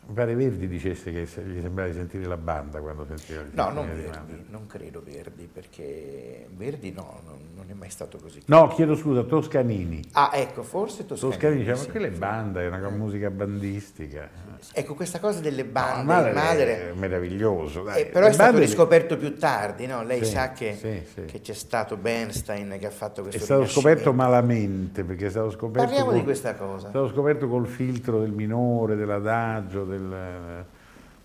mi 0.05 0.15
pare 0.15 0.35
Verdi 0.35 0.67
dicesse 0.67 1.13
che 1.13 1.23
gli 1.45 1.61
sembrava 1.61 1.89
di 1.89 1.95
sentire 1.95 2.25
la 2.25 2.37
banda 2.37 2.81
quando 2.81 3.07
sentiva 3.07 3.43
il 3.43 3.51
No, 3.53 3.71
non 3.71 3.87
Verdi, 3.87 4.45
non 4.49 4.67
credo 4.67 5.01
Verdi, 5.05 5.49
perché 5.53 6.49
Verdi 6.57 6.91
no, 6.91 7.21
non, 7.25 7.39
non, 7.55 7.67
è 7.69 7.73
mai 7.75 7.89
stato 7.89 8.19
così. 8.19 8.43
No, 8.47 8.67
chiedo 8.69 8.97
scusa, 8.97 9.23
Toscanini. 9.23 10.03
Ah, 10.13 10.31
ecco, 10.35 10.65
forse 10.65 11.07
Toscanini. 11.07 11.39
Toscanini, 11.39 11.61
diciamo, 11.61 11.83
sì, 11.83 11.91
che 11.91 11.99
le 12.01 12.11
bande, 12.11 12.65
è 12.65 12.67
una 12.67 12.89
musica 12.89 13.31
bandistica. 13.31 14.29
Ecco, 14.73 14.95
questa 14.95 15.21
cosa 15.21 15.41
delle 15.41 15.65
bande, 15.65 16.13
no, 16.13 16.33
madre, 16.33 16.91
è 16.91 16.93
meraviglioso. 16.95 17.83
Dai. 17.83 18.03
Eh, 18.03 18.07
però 18.07 18.27
è 18.27 18.33
stato 18.33 18.59
riscoperto 18.59 19.17
più 19.17 19.37
tardi, 19.37 19.87
no? 19.87 20.03
Lei 20.03 20.25
sì, 20.25 20.33
sa 20.33 20.51
che, 20.53 21.05
sì, 21.15 21.25
che, 21.27 21.41
c'è 21.41 21.55
stato 21.55 21.97
Bernstein 21.97 22.77
che 22.79 22.87
ha 22.87 22.91
fatto 22.91 23.23
questo 23.23 23.41
È 23.41 23.45
stato 23.45 23.67
scoperto 23.67 24.13
malamente, 24.13 25.05
perché 25.05 25.27
è 25.27 25.31
stato 25.31 25.51
scoperto... 25.51 25.87
Parliamo 25.87 26.11
col, 26.11 26.19
di 26.19 26.25
questa 26.25 26.55
cosa. 26.55 26.87
È 26.87 26.91
stato 26.91 27.09
scoperto 27.09 27.49
col 27.49 27.67
filtro 27.67 28.21
del 28.21 28.33
minore, 28.33 28.95
dell'adagio, 28.95 29.85
del, 29.99 30.65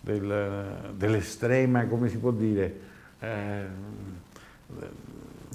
del, 0.02 0.94
dell'estrema, 0.96 1.86
come 1.88 2.10
si 2.10 2.18
può 2.18 2.32
dire, 2.32 2.80
eh, 3.20 3.66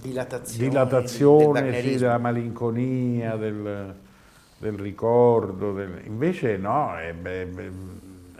dilatazione, 0.00 0.68
dilatazione 0.68 1.80
sì, 1.80 1.96
della 1.96 2.18
malinconia, 2.18 3.36
del, 3.36 3.94
del 4.58 4.78
ricordo. 4.78 5.72
Del... 5.72 6.02
Invece 6.04 6.56
no, 6.56 6.96
è, 6.96 7.12
beh, 7.12 7.70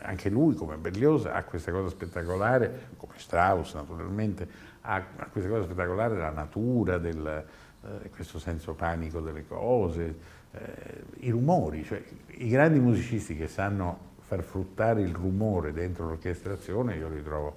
anche 0.00 0.29
lui 0.29 0.55
come 0.55 0.76
Berlioz 0.76 1.26
ha 1.26 1.43
questa 1.45 1.71
cosa 1.71 1.88
spettacolare, 1.88 2.88
come 2.97 3.14
Strauss 3.17 3.75
naturalmente, 3.75 4.49
ha 4.83 5.02
questa 5.31 5.49
cosa 5.49 5.64
spettacolare 5.64 6.14
della 6.14 6.31
natura, 6.31 6.99
del, 6.99 7.45
eh, 7.85 8.11
questo 8.11 8.38
senso 8.38 8.75
panico 8.75 9.21
delle 9.21 9.47
cose, 9.47 10.14
eh, 10.52 11.02
i 11.21 11.31
rumori, 11.31 11.85
cioè 11.85 12.02
i 12.26 12.49
grandi 12.49 12.81
musicisti 12.81 13.37
che 13.37 13.47
sanno 13.47 14.11
far 14.32 14.42
fruttare 14.42 15.02
il 15.02 15.14
rumore 15.14 15.72
dentro 15.74 16.06
l'orchestrazione 16.06 16.96
io 16.96 17.08
li 17.10 17.22
trovo 17.22 17.54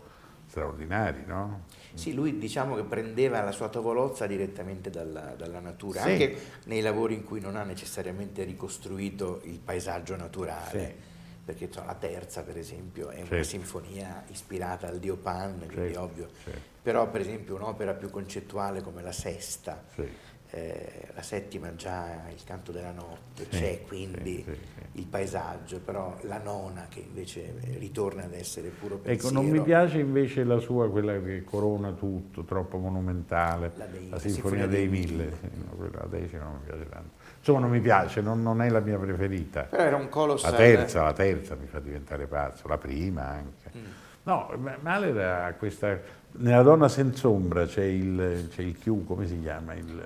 straordinari, 0.47 1.23
no? 1.25 1.63
Sì, 1.93 2.13
lui 2.13 2.37
diciamo 2.37 2.75
che 2.75 2.83
prendeva 2.83 3.41
la 3.41 3.53
sua 3.53 3.69
tavolozza 3.69 4.27
direttamente 4.27 4.89
dalla, 4.89 5.33
dalla 5.37 5.61
natura, 5.61 6.01
Sì. 6.01 6.09
anche 6.11 6.37
nei 6.65 6.81
lavori 6.81 7.13
in 7.13 7.23
cui 7.23 7.39
non 7.39 7.55
ha 7.55 7.63
necessariamente 7.63 8.43
ricostruito 8.43 9.39
il 9.45 9.59
paesaggio 9.59 10.17
naturale. 10.17 10.69
Sì. 10.79 11.13
Perché 11.45 11.65
insomma, 11.65 11.87
la 11.87 11.93
terza, 11.95 12.41
per 12.43 12.57
esempio, 12.57 13.09
è 13.09 13.21
una 13.21 13.41
Sì. 13.43 13.49
sinfonia 13.51 14.23
ispirata 14.27 14.87
al 14.87 14.99
dio 14.99 15.15
Pan, 15.15 15.57
quindi 15.59 15.75
Certo, 15.75 16.01
ovvio. 16.01 16.27
certo. 16.43 16.59
Però, 16.81 17.09
per 17.09 17.21
esempio, 17.21 17.55
un'opera 17.55 17.93
più 17.93 18.09
concettuale 18.09 18.81
come 18.81 19.01
la 19.01 19.11
sesta, 19.13 19.81
Sì. 19.93 20.07
Eh, 20.51 21.07
la 21.13 21.21
settima 21.21 21.75
già 21.75 22.23
il 22.29 22.43
canto 22.45 22.71
della 22.71 22.91
notte, 22.91 23.43
Sì, 23.49 23.57
c'è 23.57 23.81
quindi 23.85 24.43
sì, 24.45 24.53
sì, 24.53 24.99
il 24.99 25.05
paesaggio, 25.05 25.79
però 25.79 26.15
la 26.21 26.37
nona 26.37 26.85
che 26.89 26.99
invece 26.99 27.53
ritorna 27.77 28.23
ad 28.23 28.33
essere 28.33 28.69
puro 28.69 28.97
pensiero. 28.97 29.27
Ecco, 29.27 29.41
non 29.41 29.49
mi 29.49 29.61
piace 29.61 29.99
invece 29.99 30.43
la 30.43 30.59
sua, 30.59 30.89
quella 30.89 31.19
che 31.21 31.43
corona 31.43 31.91
tutto, 31.91 32.43
troppo 32.43 32.77
monumentale, 32.77 33.71
La 33.75 33.85
dei- 33.85 34.09
la 34.09 34.15
la 34.15 34.19
Sinfonia 34.19 34.67
dei 34.67 34.87
dei 34.87 34.99
Mille, 34.99 35.31
no, 35.65 35.75
quella 35.75 35.97
la 35.99 36.07
decima 36.07 36.43
non 36.43 36.53
mi 36.59 36.65
piace 36.65 36.89
tanto. 36.89 37.09
Insomma 37.37 37.59
non 37.59 37.69
mi 37.69 37.81
piace, 37.81 38.21
non, 38.21 38.41
non 38.41 38.61
è 38.61 38.69
la 38.69 38.79
mia 38.79 38.97
preferita. 38.97 39.63
Però 39.63 39.83
era 39.83 39.95
un 39.97 40.09
colossal... 40.09 40.51
La 40.51 40.57
terza, 40.57 41.03
la 41.03 41.13
terza 41.13 41.55
mi 41.55 41.67
fa 41.67 41.79
diventare 41.79 42.25
pazzo, 42.27 42.67
la 42.67 42.77
prima 42.77 43.27
anche. 43.27 43.71
Mm. 43.77 43.83
No, 44.23 44.51
ma- 44.57 44.77
Mahler 44.81 45.17
ha 45.17 45.53
questa... 45.53 45.99
Nella 46.37 46.61
donna 46.63 46.87
senza 46.89 47.29
ombra 47.29 47.65
c'è 47.65 47.83
il, 47.83 48.47
c'è 48.53 48.61
il 48.61 48.77
Q, 48.77 49.05
come 49.05 49.25
si 49.27 49.39
chiama? 49.39 49.73
Il, 49.73 50.03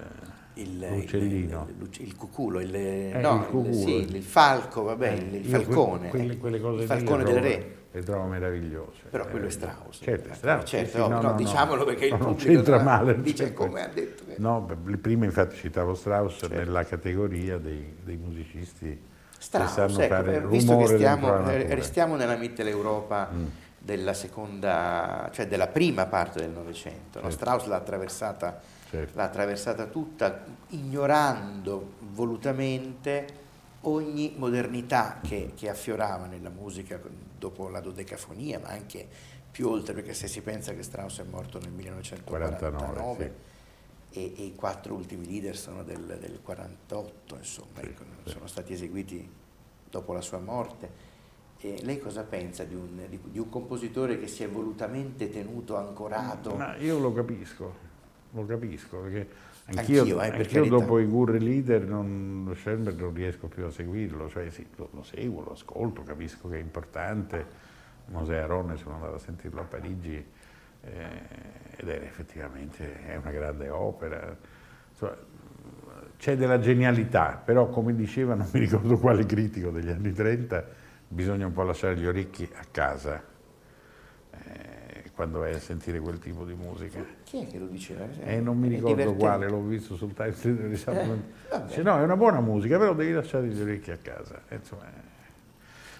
il, 0.55 0.79
l'uccellino. 0.89 1.67
il, 1.69 1.87
il, 1.89 2.05
il 2.07 2.15
cuculo, 2.15 2.59
il, 2.59 2.75
Eh, 2.75 3.19
no, 3.21 3.35
il 3.37 3.45
cuculo. 3.47 3.73
sì, 3.73 3.95
il, 4.15 4.21
falco, 4.23 4.83
vabbè, 4.83 5.11
Eh, 5.11 5.15
il, 5.15 5.33
io 5.35 5.41
que- 5.41 5.63
falcone, 5.65 6.09
quelle, 6.09 6.33
eh, 6.33 6.37
quelle 6.37 6.59
cose 6.61 6.81
il 6.83 6.87
falcone 6.87 7.23
del 7.23 7.41
re. 7.41 7.73
Le 7.91 8.03
trovo 8.03 8.25
meravigliose. 8.27 9.01
Però 9.09 9.23
quello 9.27 9.47
è 9.47 9.49
meravigliose. 9.49 9.73
Strauss. 9.73 9.99
Certo, 10.03 10.29
Eh, 10.29 10.33
Strauss. 10.35 10.69
certo, 10.69 10.91
sì, 10.91 10.97
no, 10.97 11.07
no, 11.07 11.21
no, 11.29 11.33
diciamolo 11.33 11.85
perché 11.85 12.05
il 12.05 12.17
pubblico 12.17 12.35
c'entra 12.51 12.75
non- 12.75 12.85
male. 12.85 13.21
dice 13.21 13.35
certo. 13.45 13.65
come 13.65 13.81
ha 13.83 13.87
detto 13.87 14.23
No, 14.37 14.77
prima 15.01 15.25
infatti 15.25 15.55
citavo 15.55 15.95
Strauss 15.95 16.37
Certo. 16.39 16.55
nella 16.55 16.83
categoria 16.85 17.57
dei, 17.57 17.95
dei 18.03 18.17
musicisti 18.17 18.97
Strauss, 19.39 19.67
che 19.67 19.73
sanno 19.73 19.99
ecco, 19.99 20.13
fare 20.13 20.35
eh, 20.35 20.47
visto 20.47 20.71
che 20.71 20.77
rumore 20.77 20.95
stiamo, 20.97 21.49
eh, 21.49 21.75
restiamo 21.75 22.15
nella 22.15 22.35
Mitteleuropa 22.35 23.29
Mm. 23.33 23.45
Della 23.79 24.13
seconda, 24.13 25.29
cioè 25.33 25.47
della 25.47 25.67
prima 25.67 26.05
parte 26.05 26.39
del 26.39 26.51
Novecento, 26.51 27.19
no? 27.21 27.29
Certo. 27.29 27.31
Strauss 27.31 27.65
l'ha 27.65 27.77
attraversata, 27.77 28.59
Certo. 28.89 29.17
l'ha 29.17 29.23
attraversata 29.23 29.85
tutta, 29.85 30.43
ignorando 30.69 31.93
volutamente 32.11 33.37
ogni 33.81 34.33
modernità 34.35 35.19
che, 35.25 35.53
che 35.55 35.69
affiorava 35.69 36.25
nella 36.25 36.49
musica 36.49 36.99
dopo 37.37 37.69
la 37.69 37.79
dodecafonia, 37.79 38.59
ma 38.59 38.69
anche 38.69 39.07
più 39.49 39.69
oltre, 39.69 39.93
perché 39.93 40.13
se 40.13 40.27
si 40.27 40.41
pensa 40.41 40.73
che 40.73 40.83
Strauss 40.83 41.21
è 41.21 41.23
morto 41.23 41.59
nel 41.59 41.71
1949 41.71 42.77
49, 42.97 43.35
e, 44.11 44.33
e 44.37 44.43
i 44.43 44.55
quattro 44.55 44.93
ultimi 44.93 45.25
leader 45.25 45.55
sono 45.55 45.83
del, 45.83 46.17
del 46.19 46.39
48, 46.41 47.35
insomma, 47.37 47.67
Sì, 47.79 47.85
ecco, 47.85 48.03
sì. 48.25 48.29
sono 48.31 48.47
stati 48.47 48.73
eseguiti 48.73 49.29
dopo 49.89 50.13
la 50.13 50.21
sua 50.21 50.39
morte. 50.39 51.07
E 51.61 51.79
lei 51.83 51.99
cosa 51.99 52.23
pensa 52.23 52.63
di 52.63 52.73
un, 52.73 53.01
di- 53.09 53.39
un 53.39 53.49
compositore 53.49 54.17
che 54.17 54.27
si 54.27 54.43
è 54.43 54.49
volutamente 54.49 55.29
tenuto 55.29 55.75
ancorato? 55.75 56.55
Ma 56.55 56.77
io 56.77 56.99
lo 56.99 57.11
capisco, 57.11 57.75
lo 58.31 58.45
capisco, 58.45 58.99
perché 58.99 59.27
anch'io, 59.65 60.01
Anch'io, 60.01 60.21
eh, 60.21 60.29
anch'io 60.29 60.65
dopo 60.65 60.99
i 60.99 61.05
Gurre 61.05 61.39
Leader 61.39 61.85
non, 61.85 62.49
Schoenberg 62.55 62.99
non 63.01 63.13
riesco 63.13 63.47
più 63.47 63.65
a 63.65 63.71
seguirlo, 63.71 64.29
cioè 64.29 64.49
sì, 64.49 64.65
lo, 64.77 64.87
lo 64.93 65.03
seguo, 65.03 65.43
lo 65.43 65.51
ascolto, 65.51 66.03
capisco 66.03 66.47
che 66.47 66.55
è 66.55 66.61
importante. 66.61 67.67
Mosè 68.05 68.37
Arone 68.37 68.77
sono 68.77 68.95
andato 68.95 69.15
a 69.15 69.19
sentirlo 69.19 69.59
a 69.59 69.65
Parigi 69.65 70.15
eh, 70.15 71.07
ed 71.75 71.89
è 71.89 72.01
effettivamente 72.03 73.05
è 73.05 73.17
una 73.17 73.31
grande 73.31 73.69
opera. 73.69 74.35
Insomma, 74.91 75.17
c'è 76.17 76.35
della 76.37 76.59
genialità, 76.59 77.41
però 77.43 77.67
come 77.67 77.93
diceva, 77.95 78.33
non 78.33 78.47
mi 78.53 78.59
ricordo 78.61 78.97
quale 78.97 79.25
critico 79.25 79.69
degli 79.71 79.89
anni 79.89 80.11
30, 80.11 80.87
bisogna 81.09 81.47
un 81.47 81.51
po' 81.51 81.63
lasciare 81.63 81.97
gli 81.97 82.05
orecchi 82.05 82.47
a 82.53 82.65
casa 82.69 83.21
eh, 84.31 85.11
quando 85.13 85.39
vai 85.39 85.53
a 85.53 85.59
sentire 85.59 85.99
quel 85.99 86.19
tipo 86.19 86.45
di 86.45 86.53
musica. 86.53 87.03
Chi 87.23 87.41
è 87.41 87.47
che 87.47 87.57
lo 87.57 87.65
diceva? 87.65 88.07
E 88.23 88.39
non 88.39 88.57
mi 88.57 88.69
ricordo 88.69 89.15
quale, 89.15 89.49
l'ho 89.49 89.61
visto 89.61 89.97
soltanto 89.97 90.47
vabbè. 90.47 91.65
Dice, 91.65 91.81
no, 91.81 91.99
è 91.99 92.03
una 92.03 92.15
buona 92.15 92.39
musica, 92.39 92.77
però 92.77 92.93
devi 92.93 93.11
lasciare 93.11 93.47
gli 93.47 93.59
orecchi 93.59 93.91
a 93.91 93.97
casa. 93.97 94.43
E 94.47 94.55
insomma, 94.55 94.87
eh. 94.87 95.01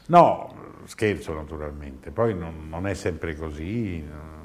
no, 0.05 0.55
scherzo 0.85 1.33
naturalmente, 1.33 2.11
poi 2.11 2.33
non, 2.33 2.69
non 2.69 2.87
è 2.87 2.93
sempre 2.93 3.35
così, 3.35 4.01
no, 4.01 4.38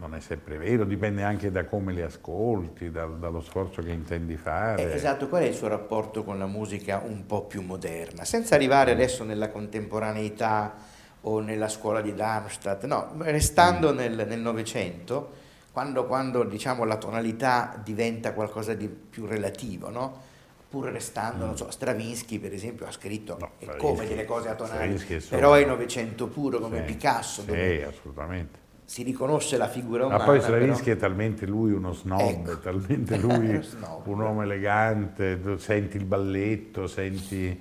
non 0.00 0.14
è 0.14 0.20
sempre 0.20 0.56
vero, 0.56 0.84
dipende 0.84 1.22
anche 1.22 1.50
da 1.50 1.66
come 1.66 1.92
li 1.92 2.00
ascolti, 2.00 2.90
dal- 2.90 3.18
dallo 3.18 3.42
sforzo 3.42 3.82
che 3.82 3.90
intendi 3.90 4.34
fare. 4.36 4.90
Eh, 4.90 4.94
esatto, 4.94 5.28
qual 5.28 5.42
è 5.42 5.46
il 5.46 5.54
suo 5.54 5.68
rapporto 5.68 6.24
con 6.24 6.38
la 6.38 6.46
musica 6.46 7.02
un 7.04 7.26
po' 7.26 7.42
più 7.44 7.60
moderna? 7.60 8.24
Senza 8.24 8.54
arrivare 8.54 8.92
adesso 8.92 9.24
nella 9.24 9.50
contemporaneità 9.50 10.74
o 11.20 11.40
nella 11.40 11.68
scuola 11.68 12.00
di 12.00 12.14
Darmstadt, 12.14 12.86
no, 12.86 13.12
restando 13.18 13.92
nel 13.92 14.24
nel 14.26 14.40
Novecento, 14.40 15.32
quando, 15.70 16.06
quando, 16.06 16.44
diciamo, 16.44 16.84
la 16.84 16.96
tonalità 16.96 17.78
diventa 17.84 18.32
qualcosa 18.32 18.72
di 18.72 18.88
più 18.88 19.26
relativo, 19.26 19.90
no? 19.90 20.28
pur 20.70 20.86
restando, 20.86 21.46
non 21.46 21.56
so, 21.56 21.68
Stravinsky 21.68 22.38
per 22.38 22.52
esempio 22.52 22.86
ha 22.86 22.92
scritto 22.92 23.36
No, 23.40 23.50
e 23.58 23.76
come 23.76 24.06
delle 24.06 24.24
cose 24.24 24.48
atonali, 24.48 24.96
però 25.28 25.54
è 25.54 25.64
Novecento 25.64 26.28
puro 26.28 26.60
come 26.60 26.86
Sì, 26.86 26.92
Picasso, 26.94 27.42
dove 27.42 27.78
Sì, 27.78 27.82
assolutamente. 27.82 28.69
Si 28.90 29.04
riconosce 29.04 29.56
la 29.56 29.68
figura 29.68 30.06
umana. 30.06 30.18
Ma 30.18 30.24
poi 30.24 30.40
però- 30.40 30.48
Stravinsky 30.48 30.90
è 30.90 30.96
talmente 30.96 31.46
lui 31.46 31.70
uno 31.70 31.92
snob, 31.92 32.28
Ecco. 32.28 32.50
è 32.50 32.58
talmente 32.58 33.18
lui 33.22 33.62
snob. 33.62 34.04
un 34.08 34.18
uomo 34.18 34.42
elegante, 34.42 35.40
senti 35.58 35.96
il 35.96 36.04
balletto, 36.04 36.88
senti 36.88 37.56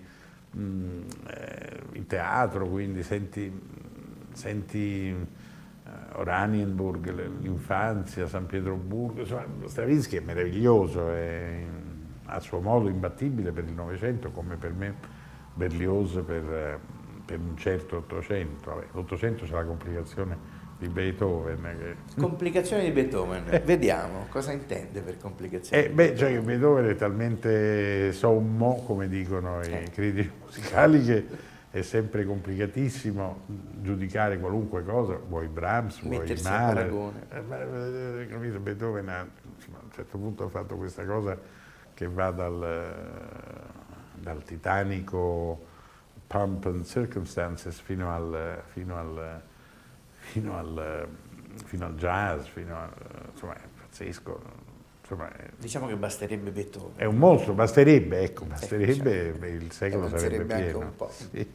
mm, 0.58 1.02
eh, 1.28 1.80
il 1.92 2.08
teatro, 2.08 2.68
quindi 2.68 3.04
senti, 3.04 3.62
senti 4.32 5.10
eh, 5.10 5.90
Oranienburg, 6.14 7.14
l'infanzia, 7.42 8.26
San 8.26 8.48
Pietroburgo, 8.48 9.20
insomma, 9.20 9.46
Stravinsky 9.66 10.18
è 10.18 10.22
meraviglioso, 10.22 11.12
è 11.12 11.64
a 12.26 12.40
suo 12.40 12.60
modo 12.60 12.90
imbattibile 12.90 13.52
per 13.52 13.66
il 13.66 13.74
Novecento 13.74 14.32
come 14.32 14.56
per 14.56 14.74
me 14.74 14.96
Berlioz 15.54 16.24
per, 16.26 16.44
eh, 16.52 16.80
per 17.24 17.38
un 17.38 17.56
certo 17.56 17.98
Ottocento. 17.98 18.84
L'Ottocento 18.94 19.46
c'è 19.46 19.54
la 19.54 19.64
complicazione 19.64 20.59
di 20.80 20.88
Beethoven 20.88 21.62
che 21.78 21.96
Complicazioni 22.20 22.84
di 22.84 22.92
Beethoven, 22.92 23.62
vediamo 23.66 24.28
cosa 24.30 24.54
intende 24.54 25.02
per 25.02 25.18
complicazioni. 25.18 25.84
eh, 25.84 25.90
beh, 25.90 26.16
cioè 26.16 26.32
che 26.32 26.40
Beethoven 26.40 26.86
è 26.86 26.96
talmente 26.96 28.14
sommo, 28.14 28.82
come 28.86 29.10
dicono 29.10 29.62
i 29.62 29.72
Eh. 29.72 29.90
critici 29.92 30.32
musicali, 30.42 31.04
che 31.04 31.26
è 31.72 31.82
sempre 31.82 32.26
complicatissimo 32.26 33.42
giudicare 33.82 34.40
qualunque 34.40 34.84
cosa, 34.86 35.20
vuoi 35.28 35.48
Brahms, 35.48 36.02
vuoi 36.02 36.20
Mettersi 36.20 36.48
a 36.48 36.52
Mahler. 36.52 36.94
Eh, 37.30 38.22
eh, 38.22 38.28
capito, 38.28 38.60
Beethoven 38.60 39.10
ha, 39.10 39.28
insomma, 39.56 39.80
a 39.80 39.84
un 39.84 39.92
certo 39.92 40.18
punto 40.18 40.46
ha 40.46 40.50
fatto 40.50 40.78
questa 40.78 41.04
cosa 41.04 41.38
che 41.94 42.08
va 42.08 42.32
dal, 42.32 42.64
eh, 42.64 44.22
dal 44.22 44.42
titanico 44.44 45.66
Pump 46.26 46.66
and 46.68 46.86
Circumstances 46.86 47.80
fino 47.82 48.10
al, 48.14 48.62
fino 48.72 48.96
al, 48.98 49.42
fino 50.32 50.58
al, 50.58 51.08
fino 51.66 51.86
al 51.86 51.96
jazz, 51.96 52.46
fino 52.46 52.76
a, 52.76 52.90
insomma, 53.32 53.56
è 53.56 53.62
pazzesco. 53.82 54.68
Insomma, 55.02 55.32
è, 55.36 55.50
Diciamo 55.58 55.88
che 55.88 55.96
basterebbe 55.96 56.52
Beethoven. 56.52 56.92
è 56.96 57.06
un 57.06 57.18
mostro, 57.18 57.54
basterebbe, 57.54 58.22
ecco, 58.22 58.46
basterebbe, 58.46 58.94
diciamo. 59.32 59.38
beh, 59.40 59.50
il 59.50 59.72
secolo 59.72 60.08
sarebbe 60.10 60.56
pieno. 60.56 60.80
un 60.80 60.96
po'. 60.96 61.10
Sì. 61.12 61.48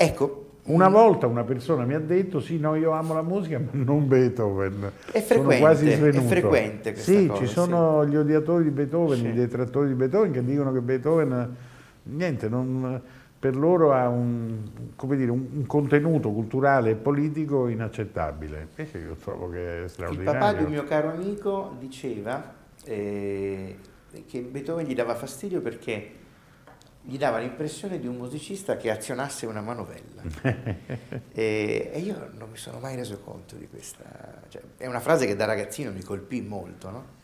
Ecco, 0.00 0.44
Una 0.68 0.88
volta 0.88 1.26
una 1.26 1.44
persona 1.44 1.84
mi 1.84 1.94
ha 1.94 1.98
detto 1.98 2.40
sì, 2.40 2.58
no, 2.58 2.74
io 2.76 2.90
amo 2.92 3.14
la 3.14 3.22
musica, 3.22 3.58
ma 3.58 3.70
non 3.72 4.06
Beethoven. 4.06 4.92
È 5.10 5.20
sono 5.22 5.24
frequente, 5.40 5.58
quasi 5.60 5.88
è 5.90 5.96
svenuto. 5.96 6.20
frequente 6.28 6.92
questa 6.92 7.10
Sì, 7.10 7.26
cosa, 7.26 7.40
ci 7.40 7.46
sono 7.50 8.06
gli 8.06 8.14
odiatori 8.16 8.64
di 8.64 8.70
Beethoven, 8.70 9.16
Sì. 9.18 9.26
i 9.28 9.32
detrattori 9.32 9.88
di 9.88 9.94
Beethoven 9.94 10.30
che 10.30 10.44
dicono 10.44 10.70
che 10.72 10.80
Beethoven, 10.80 11.56
niente, 12.02 12.48
non- 12.50 13.00
per 13.38 13.56
loro 13.56 13.92
ha 13.92 14.08
un, 14.08 14.92
come 14.96 15.16
dire, 15.16 15.30
un, 15.30 15.64
contenuto 15.66 16.32
culturale 16.32 16.90
e 16.90 16.94
politico 16.96 17.68
inaccettabile. 17.68 18.68
Invece 18.68 18.98
io 18.98 19.14
trovo 19.14 19.48
che 19.48 19.78
è 19.78 19.82
il 19.82 19.90
straordinario. 19.90 20.32
papà 20.32 20.52
di 20.54 20.64
un 20.64 20.70
mio 20.70 20.84
caro 20.84 21.10
amico 21.10 21.76
diceva 21.78 22.54
eh, 22.84 23.76
che 24.26 24.40
Beethoven 24.40 24.86
gli 24.86 24.94
dava 24.94 25.14
fastidio 25.14 25.60
perché 25.60 26.12
gli 27.02 27.16
dava 27.16 27.38
l'impressione 27.38 28.00
di 28.00 28.06
un 28.08 28.16
musicista 28.16 28.76
che 28.76 28.90
azionasse 28.90 29.46
una 29.46 29.60
manovella. 29.60 30.22
e, 31.32 31.90
e 31.92 31.98
io 32.00 32.30
non 32.36 32.50
mi 32.50 32.56
sono 32.56 32.80
mai 32.80 32.96
reso 32.96 33.20
conto 33.20 33.54
di 33.54 33.68
questa... 33.68 34.42
cioè, 34.48 34.62
è 34.76 34.86
una 34.86 35.00
frase 35.00 35.26
che 35.26 35.36
da 35.36 35.44
ragazzino 35.44 35.92
mi 35.92 36.02
colpì 36.02 36.40
molto, 36.42 36.90
no? 36.90 37.16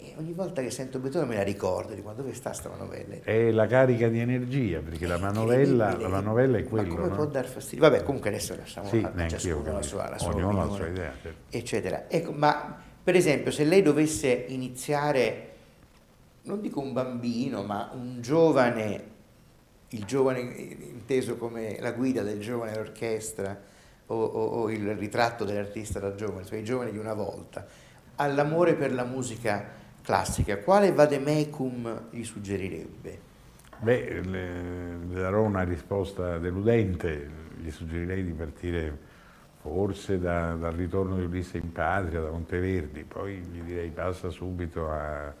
E 0.00 0.14
ogni 0.18 0.32
volta 0.32 0.62
che 0.62 0.70
sento 0.70 0.98
Beethoven 0.98 1.28
me 1.28 1.36
la 1.36 1.42
ricordo, 1.42 1.92
dico, 1.94 2.12
dove 2.12 2.32
sta 2.34 2.52
sta 2.52 2.68
manovella? 2.68 3.16
È 3.22 3.50
la 3.50 3.66
carica 3.66 4.08
di 4.08 4.18
energia, 4.20 4.80
perché 4.80 5.06
la 5.06 5.18
manovella, 5.18 5.96
la 5.98 6.08
manovella 6.08 6.58
è 6.58 6.64
quello. 6.64 6.88
Ma 6.88 6.94
come 6.94 7.08
no? 7.08 7.14
può 7.14 7.26
dar 7.26 7.46
fastidio? 7.46 7.88
Vabbè, 7.88 8.02
comunque 8.02 8.30
adesso 8.30 8.56
lasciamo 8.56 8.88
Sì, 8.88 9.04
a 9.04 9.28
ciascuno 9.28 9.72
la 9.72 9.82
sua, 9.82 10.08
la 10.08 10.18
sua 10.18 10.34
Ognuno 10.34 10.66
la 10.66 10.72
sua 10.72 10.86
idea, 10.86 11.12
certo. 11.20 11.56
eccetera. 11.56 12.08
Ecco, 12.08 12.32
ma 12.32 12.80
per 13.02 13.16
esempio, 13.16 13.50
se 13.50 13.64
lei 13.64 13.82
dovesse 13.82 14.44
iniziare, 14.48 15.50
non 16.42 16.60
dico 16.60 16.80
un 16.80 16.92
bambino, 16.92 17.62
ma 17.62 17.90
un 17.92 18.20
giovane, 18.20 19.04
il 19.88 20.04
giovane 20.04 20.40
inteso 20.40 21.36
come 21.36 21.78
la 21.80 21.92
guida 21.92 22.22
del 22.22 22.40
giovane 22.40 22.72
all'orchestra 22.72 23.60
o, 24.06 24.14
o- 24.14 24.46
o 24.62 24.70
il 24.70 24.94
ritratto 24.96 25.44
dell'artista 25.44 25.98
da 26.00 26.14
giovane, 26.14 26.44
cioè 26.46 26.58
i 26.58 26.64
giovani 26.64 26.90
di 26.92 26.98
una 26.98 27.14
volta, 27.14 27.66
all'amore 28.16 28.74
per 28.74 28.92
la 28.92 29.04
musica 29.04 29.80
classica, 30.02 30.58
quale 30.58 30.92
vademecum 30.92 32.08
gli 32.10 32.24
suggerirebbe? 32.24 33.20
Beh, 33.78 34.20
le, 34.22 34.96
le 35.08 35.20
darò 35.20 35.42
una 35.42 35.64
risposta 35.64 36.38
deludente, 36.38 37.28
gli 37.56 37.70
suggerirei 37.70 38.24
di 38.24 38.32
partire 38.32 38.96
forse 39.60 40.18
da- 40.20 40.54
dal 40.54 40.72
ritorno 40.74 41.16
di 41.16 41.24
Ulisse 41.24 41.58
in 41.58 41.72
patria, 41.72 42.20
da 42.20 42.30
Monteverdi, 42.30 43.04
poi 43.04 43.38
gli 43.38 43.60
direi 43.62 43.90
passa 43.90 44.30
subito 44.30 44.88
a- 44.90 45.34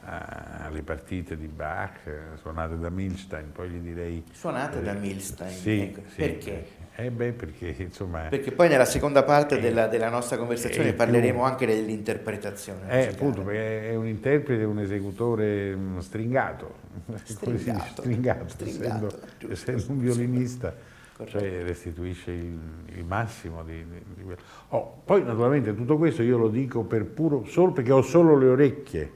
alle 0.00 0.82
partite 0.82 1.36
di 1.36 1.48
Bach, 1.48 2.06
eh, 2.06 2.36
suonate 2.36 2.78
da 2.78 2.88
Milstein, 2.90 3.52
poi 3.52 3.68
gli 3.70 3.78
direi... 3.80 4.24
Suonate 4.32 4.80
da 4.80 4.92
eh, 4.92 4.94
Milstein, 4.94 5.62
Sì, 5.62 5.80
ecco. 5.80 6.02
sì, 6.08 6.16
Perché? 6.16 6.66
Eh 7.00 7.12
beh, 7.12 7.30
perché 7.32 7.76
insomma... 7.78 8.22
Perché 8.22 8.50
poi 8.50 8.68
nella 8.68 8.84
seconda 8.84 9.22
parte 9.22 9.58
Eh, 9.58 9.60
della, 9.60 9.86
della 9.86 10.08
nostra 10.08 10.36
conversazione 10.36 10.88
eh, 10.88 10.92
parleremo 10.94 11.38
più- 11.38 11.46
anche 11.46 11.64
dell'interpretazione. 11.64 12.90
Eh, 12.90 13.06
appunto, 13.12 13.42
perché 13.42 13.90
è 13.90 13.94
un 13.94 14.08
interprete, 14.08 14.64
un 14.64 14.80
esecutore 14.80 15.76
mm, 15.76 15.98
stringato, 15.98 16.74
come 17.06 17.18
si 17.58 17.70
dice? 17.70 17.90
Stringato, 17.90 18.02
stringato, 18.02 18.48
stringato, 18.48 19.06
essendo, 19.06 19.20
giusto, 19.38 19.52
essendo 19.52 19.92
un 19.92 19.98
violinista, 20.00 20.74
Corretto. 21.16 21.38
cioè 21.38 21.62
restituisce 21.62 22.32
il, 22.32 22.58
il 22.96 23.04
massimo 23.04 23.62
di, 23.62 23.74
di- 23.74 24.02
di 24.16 24.22
quello. 24.24 24.40
Oh, 24.70 25.00
poi 25.04 25.22
naturalmente 25.22 25.76
tutto 25.76 25.96
questo 25.98 26.24
io 26.24 26.36
lo 26.36 26.48
dico 26.48 26.82
per 26.82 27.04
puro, 27.04 27.44
solo 27.46 27.70
perché 27.70 27.92
ho 27.92 28.02
solo 28.02 28.36
le 28.36 28.48
orecchie, 28.48 29.12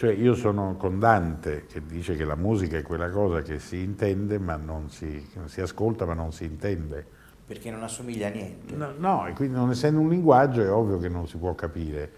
cioè 0.00 0.14
io 0.14 0.34
sono 0.34 0.76
con 0.78 0.98
Dante 0.98 1.66
che 1.66 1.84
dice 1.84 2.16
che 2.16 2.24
la 2.24 2.34
musica 2.34 2.78
è 2.78 2.82
quella 2.82 3.10
cosa 3.10 3.42
che 3.42 3.58
si 3.58 3.82
intende 3.82 4.38
ma 4.38 4.56
non 4.56 4.88
si, 4.88 5.28
si 5.44 5.60
ascolta 5.60 6.06
ma 6.06 6.14
non 6.14 6.32
si 6.32 6.44
intende. 6.44 7.04
Perché 7.44 7.70
non 7.70 7.82
assomiglia 7.82 8.28
a 8.28 8.30
niente. 8.30 8.74
No, 8.74 8.94
no, 8.96 9.26
e 9.26 9.34
quindi 9.34 9.56
non 9.56 9.68
essendo 9.68 10.00
un 10.00 10.08
linguaggio 10.08 10.62
è 10.62 10.72
ovvio 10.72 10.98
che 10.98 11.10
non 11.10 11.28
si 11.28 11.36
può 11.36 11.54
capire. 11.54 12.10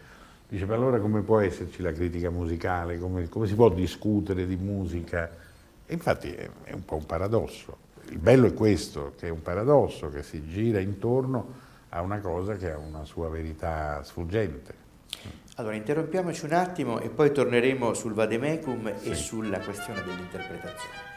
Dice, 0.48 0.64
ma 0.64 0.76
allora 0.76 1.00
come 1.00 1.22
può 1.22 1.40
esserci 1.40 1.82
la 1.82 1.90
critica 1.90 2.30
musicale? 2.30 3.00
Come, 3.00 3.28
come 3.28 3.48
si 3.48 3.56
può 3.56 3.68
discutere 3.68 4.46
di 4.46 4.54
musica? 4.54 5.28
E 5.84 5.92
infatti 5.92 6.30
è, 6.30 6.48
è 6.62 6.72
un 6.74 6.84
po' 6.84 6.94
un 6.94 7.06
paradosso. 7.06 7.78
Il 8.10 8.18
bello 8.18 8.46
è 8.46 8.54
questo, 8.54 9.14
che 9.18 9.26
è 9.26 9.30
un 9.30 9.42
paradosso, 9.42 10.08
che 10.08 10.22
si 10.22 10.46
gira 10.46 10.78
intorno 10.78 11.52
a 11.88 12.00
una 12.00 12.20
cosa 12.20 12.54
che 12.54 12.70
ha 12.70 12.78
una 12.78 13.02
sua 13.04 13.28
verità 13.28 14.04
sfuggente. 14.04 14.82
Allora, 15.56 15.74
interrompiamoci 15.74 16.46
un 16.46 16.52
attimo 16.54 16.98
e 17.00 17.10
poi 17.10 17.30
torneremo 17.30 17.92
sul 17.92 18.14
vademecum 18.14 18.86
e 18.88 18.94
Sì. 19.00 19.14
sulla 19.14 19.60
questione 19.60 20.02
dell'interpretazione. 20.02 21.10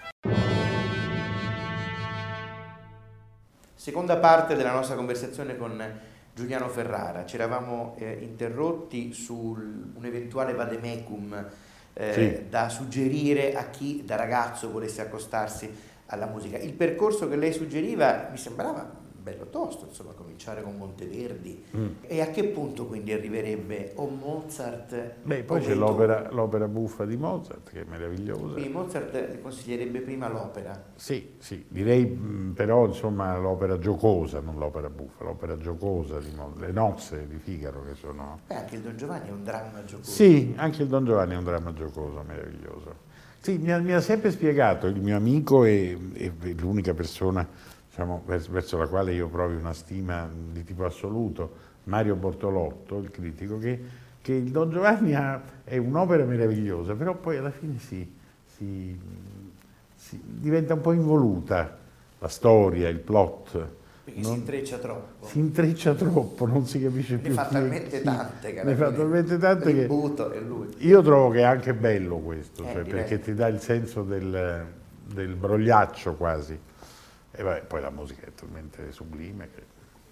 Seconda 3.73 4.17
parte 4.17 4.55
della 4.55 4.71
nostra 4.73 4.95
conversazione 4.95 5.55
con 5.55 5.81
Giuliano 6.33 6.67
Ferrara. 6.67 7.25
Ci 7.25 7.35
eravamo 7.35 7.95
eh, 7.97 8.17
interrotti 8.21 9.13
su 9.13 9.35
un 9.35 10.03
eventuale 10.05 10.53
vademecum 10.53 11.45
eh, 11.93 12.13
Sì. 12.13 12.49
da 12.49 12.67
suggerire 12.67 13.55
a 13.55 13.69
chi 13.69 14.03
da 14.03 14.15
ragazzo 14.17 14.69
volesse 14.69 14.99
accostarsi 15.01 15.73
alla 16.07 16.25
musica. 16.25 16.57
Il 16.57 16.73
percorso 16.73 17.29
che 17.29 17.37
lei 17.37 17.53
suggeriva 17.53 18.27
mi 18.31 18.37
sembrava 18.37 19.03
bello 19.25 19.47
tosto, 19.47 19.85
insomma, 19.87 20.11
cominciare 20.11 20.61
con 20.61 20.77
Monteverdi. 20.77 21.63
Mm. 21.75 21.87
E 22.01 22.21
a 22.21 22.27
che 22.27 22.43
punto 22.43 22.85
quindi 22.85 23.11
arriverebbe 23.11 23.93
o 23.95 24.07
Mozart? 24.07 25.15
Beh, 25.23 25.41
poi 25.41 25.61
c'è 25.61 25.73
l'opera, 25.73 26.29
l'opera 26.31 26.67
buffa 26.67 27.05
di 27.05 27.17
Mozart, 27.17 27.71
che 27.71 27.81
è 27.81 27.85
meravigliosa. 27.89 28.53
Quindi 28.53 28.69
Mozart 28.69 29.41
consiglierebbe 29.41 30.01
prima 30.01 30.29
l'opera. 30.29 30.79
Sì, 30.93 31.33
sì, 31.39 31.65
direi 31.67 32.05
mh, 32.05 32.53
però 32.53 32.85
insomma 32.85 33.35
l'opera 33.39 33.79
giocosa, 33.79 34.39
non 34.41 34.59
l'opera 34.59 34.91
buffa, 34.91 35.23
l'opera 35.23 35.57
giocosa, 35.57 36.19
di 36.19 36.29
Mo- 36.35 36.53
le 36.59 36.71
nozze 36.71 37.27
di 37.27 37.39
Figaro 37.39 37.83
che 37.83 37.95
sono... 37.95 38.41
Beh, 38.45 38.55
anche 38.57 38.75
il 38.75 38.81
Don 38.81 38.95
Giovanni 38.95 39.29
è 39.29 39.31
un 39.31 39.43
dramma 39.43 39.83
giocoso. 39.85 40.11
Sì, 40.11 40.53
anche 40.55 40.83
il 40.83 40.87
Don 40.87 41.03
Giovanni 41.03 41.33
è 41.33 41.37
un 41.37 41.43
dramma 41.43 41.73
giocoso, 41.73 42.23
meraviglioso. 42.27 43.13
Sì, 43.39 43.57
mi 43.57 43.71
ha, 43.71 43.79
mi 43.79 43.93
ha 43.93 44.01
sempre 44.01 44.31
spiegato, 44.31 44.87
il 44.87 44.99
mio 44.99 45.15
amico 45.15 45.65
e, 45.65 45.97
e 46.13 46.31
l'unica 46.57 46.93
persona 46.95 47.47
diciamo, 47.95 48.23
vers- 48.25 48.49
verso 48.49 48.77
la 48.77 48.87
quale 48.87 49.13
io 49.13 49.29
provi 49.29 49.55
una 49.55 49.71
stima 49.71 50.29
di 50.51 50.65
tipo 50.65 50.83
assoluto, 50.83 51.53
Mario 51.85 52.15
Bortolotto, 52.15 52.97
il 52.99 53.09
critico, 53.09 53.57
che, 53.57 53.79
che 54.21 54.33
il 54.33 54.51
Don 54.51 54.69
Giovanni 54.69 55.15
ha- 55.15 55.41
è 55.63 55.77
un'opera 55.77 56.25
meravigliosa, 56.25 56.93
però 56.93 57.15
poi 57.15 57.37
alla 57.37 57.51
fine 57.51 57.79
si, 57.79 58.05
si- 58.45 58.99
si 59.95 60.19
diventa 60.21 60.73
un 60.73 60.81
po' 60.81 60.91
involuta 60.91 61.77
la 62.19 62.27
storia, 62.27 62.89
il 62.89 62.99
plot. 62.99 63.67
Perché 64.03 64.19
Non- 64.19 64.33
si 64.33 64.37
intreccia 64.39 64.77
troppo. 64.77 65.25
si 65.27 65.39
intreccia 65.39 65.93
troppo, 65.93 66.45
non 66.45 66.65
si 66.67 66.81
capisce 66.81 67.13
Ne 67.15 67.19
più. 67.21 67.33
fa 67.33 67.47
chi- 67.47 67.53
talmente 67.53 68.01
tante 68.01 68.53
che 68.53 68.63
Ne 68.63 68.75
fa 68.75 68.91
talmente 68.91 69.37
tante 69.37 69.73
che... 69.73 69.85
È 69.85 70.39
lui. 70.41 70.67
Io 70.79 71.01
trovo 71.01 71.29
che 71.29 71.39
è 71.39 71.43
anche 71.43 71.73
bello 71.73 72.17
questo, 72.17 72.65
Eh, 72.67 72.73
cioè, 72.73 72.83
perché 72.83 73.19
ti 73.19 73.33
dà 73.33 73.47
il 73.47 73.61
senso 73.61 74.03
del, 74.03 74.65
del 75.13 75.35
brogliaccio 75.35 76.13
quasi. 76.15 76.59
E 77.37 77.43
vabbè, 77.43 77.61
poi 77.63 77.81
la 77.81 77.89
musica 77.89 78.25
è 78.25 78.33
talmente 78.33 78.91
sublime 78.91 79.49
che... 79.53 79.63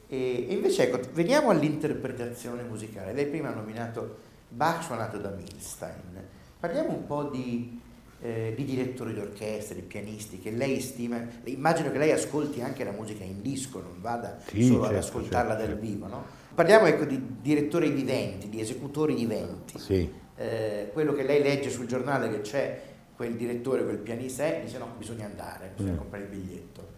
E, 0.08 0.46
invece 0.50 0.84
ecco, 0.90 1.00
veniamo 1.14 1.50
all'interpretazione 1.50 2.64
musicale. 2.64 3.14
Lei 3.14 3.26
prima 3.28 3.50
ha 3.50 3.54
nominato 3.54 4.18
Bach 4.50 4.84
suonato 4.84 5.18
da 5.18 5.30
Milstein. 5.30 6.22
Parliamo 6.60 6.92
un 6.92 7.06
po' 7.06 7.24
di, 7.24 7.80
eh, 8.22 8.54
di 8.56 8.66
direttori 8.66 9.14
d'orchestra, 9.14 9.74
di 9.76 9.82
pianisti 9.82 10.40
che 10.40 10.52
lei 10.52 10.80
stima. 10.82 11.26
Immagino 11.46 11.92
che 11.92 11.98
lei 11.98 12.12
ascolti 12.12 12.62
anche 12.62 12.84
la 12.84 12.92
musica 12.92 13.24
in 13.24 13.42
disco, 13.42 13.80
non 13.82 14.02
vada 14.02 14.38
Sì, 14.46 14.64
solo 14.64 14.84
ad 14.84 14.92
certo, 14.92 15.06
ascoltarla 15.08 15.56
certo, 15.56 15.66
dal 15.66 15.80
certo. 15.80 15.86
vivo. 15.92 16.08
No? 16.08 16.26
Parliamo 16.54 16.86
ecco, 16.86 17.06
di 17.06 17.20
direttori 17.42 17.90
viventi, 17.90 18.50
di 18.50 18.60
esecutori 18.60 19.16
viventi. 19.16 19.80
Sì, 19.80 20.22
Eh, 20.36 20.90
quello 20.92 21.14
che 21.14 21.22
lei 21.24 21.42
legge 21.44 21.70
sul 21.70 21.86
giornale 21.86 22.28
che 22.30 22.42
c'è 22.42 22.82
quel 23.16 23.36
direttore, 23.36 23.84
quel 23.84 23.98
pianista, 24.00 24.46
eh, 24.46 24.62
dice 24.66 24.78
no, 24.80 24.88
bisogna 24.98 25.26
andare, 25.26 25.72
bisogna 25.76 25.94
Mm. 25.94 25.98
comprare 25.98 26.24
il 26.24 26.30
biglietto. 26.30 26.93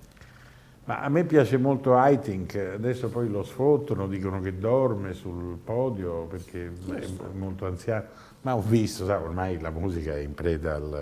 Ma 0.86 1.02
a 1.02 1.10
me 1.10 1.24
piace 1.26 1.58
molto 1.58 1.96
Haitink, 1.96 2.56
adesso 2.76 3.10
poi 3.10 3.28
lo 3.30 3.44
sfottono, 3.44 4.08
dicono 4.08 4.40
che 4.40 4.58
dorme 4.58 5.14
sul 5.14 5.58
podio 5.58 6.26
perché 6.26 6.68
è 6.68 7.08
molto 7.34 7.66
anziano, 7.66 8.06
ma 8.42 8.56
ho 8.56 8.62
visto, 8.62 9.06
sa, 9.06 9.20
ormai 9.20 9.60
la 9.60 9.72
musica 9.72 10.14
è 10.16 10.20
in 10.20 10.36
preda 10.36 10.76
al, 10.76 10.94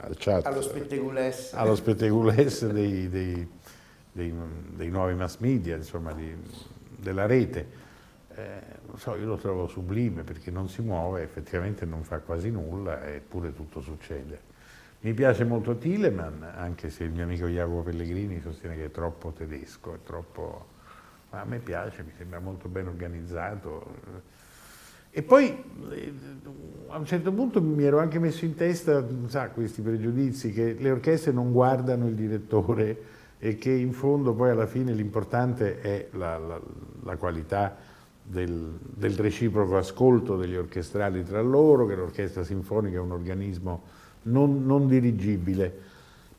al 0.00 0.14
chat. 0.16 0.46
Allo 0.46 0.62
spettegulesse. 0.62 1.54
allo 1.56 1.74
spettegulesse 1.74 2.72
dei, 2.72 3.08
dei- 3.10 3.48
dei- 4.10 4.34
dei 4.74 4.88
nuovi 4.88 5.14
mass 5.14 5.36
media, 5.38 5.76
insomma, 5.76 6.12
di- 6.12 6.34
della 6.96 7.26
rete. 7.26 7.86
Eh, 8.34 8.60
non 8.86 8.98
so, 8.98 9.16
io 9.16 9.26
lo 9.26 9.36
trovo 9.36 9.66
sublime 9.66 10.22
perché 10.22 10.50
non 10.50 10.68
si 10.68 10.80
muove, 10.80 11.22
effettivamente 11.22 11.84
non 11.84 12.04
fa 12.04 12.20
quasi 12.20 12.50
nulla, 12.50 13.06
eppure 13.06 13.52
tutto 13.52 13.80
succede. 13.82 14.40
Mi 15.00 15.14
piace 15.14 15.44
molto 15.44 15.76
Thielemann, 15.76 16.42
anche 16.42 16.90
se 16.90 17.04
il 17.04 17.12
mio 17.12 17.22
amico 17.22 17.46
Jacopo 17.46 17.82
Pellegrini 17.82 18.40
sostiene 18.40 18.74
che 18.74 18.86
è 18.86 18.90
troppo 18.90 19.30
tedesco, 19.30 19.94
è 19.94 19.98
troppo... 20.04 20.66
ma 21.30 21.40
a 21.40 21.44
me 21.44 21.60
piace, 21.60 22.02
mi 22.02 22.10
sembra 22.16 22.40
molto 22.40 22.68
ben 22.68 22.88
organizzato. 22.88 23.94
E 25.10 25.22
poi 25.22 25.64
eh, 25.90 26.12
a 26.88 26.98
un 26.98 27.06
certo 27.06 27.30
punto 27.30 27.62
mi 27.62 27.84
ero 27.84 28.00
anche 28.00 28.18
messo 28.18 28.44
in 28.44 28.56
testa, 28.56 29.06
sa, 29.26 29.50
questi 29.50 29.82
pregiudizi, 29.82 30.52
che 30.52 30.74
le 30.76 30.90
orchestre 30.90 31.30
non 31.30 31.52
guardano 31.52 32.08
il 32.08 32.14
direttore 32.14 33.02
e 33.38 33.56
che 33.56 33.70
in 33.70 33.92
fondo 33.92 34.34
poi 34.34 34.50
alla 34.50 34.66
fine 34.66 34.92
l'importante 34.92 35.80
è 35.80 36.08
la, 36.12 36.38
la- 36.38 36.60
la 37.04 37.16
qualità 37.16 37.76
del, 38.20 38.76
del 38.82 39.14
reciproco 39.14 39.76
ascolto 39.76 40.36
degli 40.36 40.56
orchestrali 40.56 41.22
tra 41.22 41.40
loro, 41.40 41.86
che 41.86 41.94
l'orchestra 41.94 42.42
sinfonica 42.42 42.96
è 42.96 43.00
un 43.00 43.12
organismo 43.12 43.97
non, 44.22 44.64
non 44.64 44.86
dirigibile. 44.86 45.86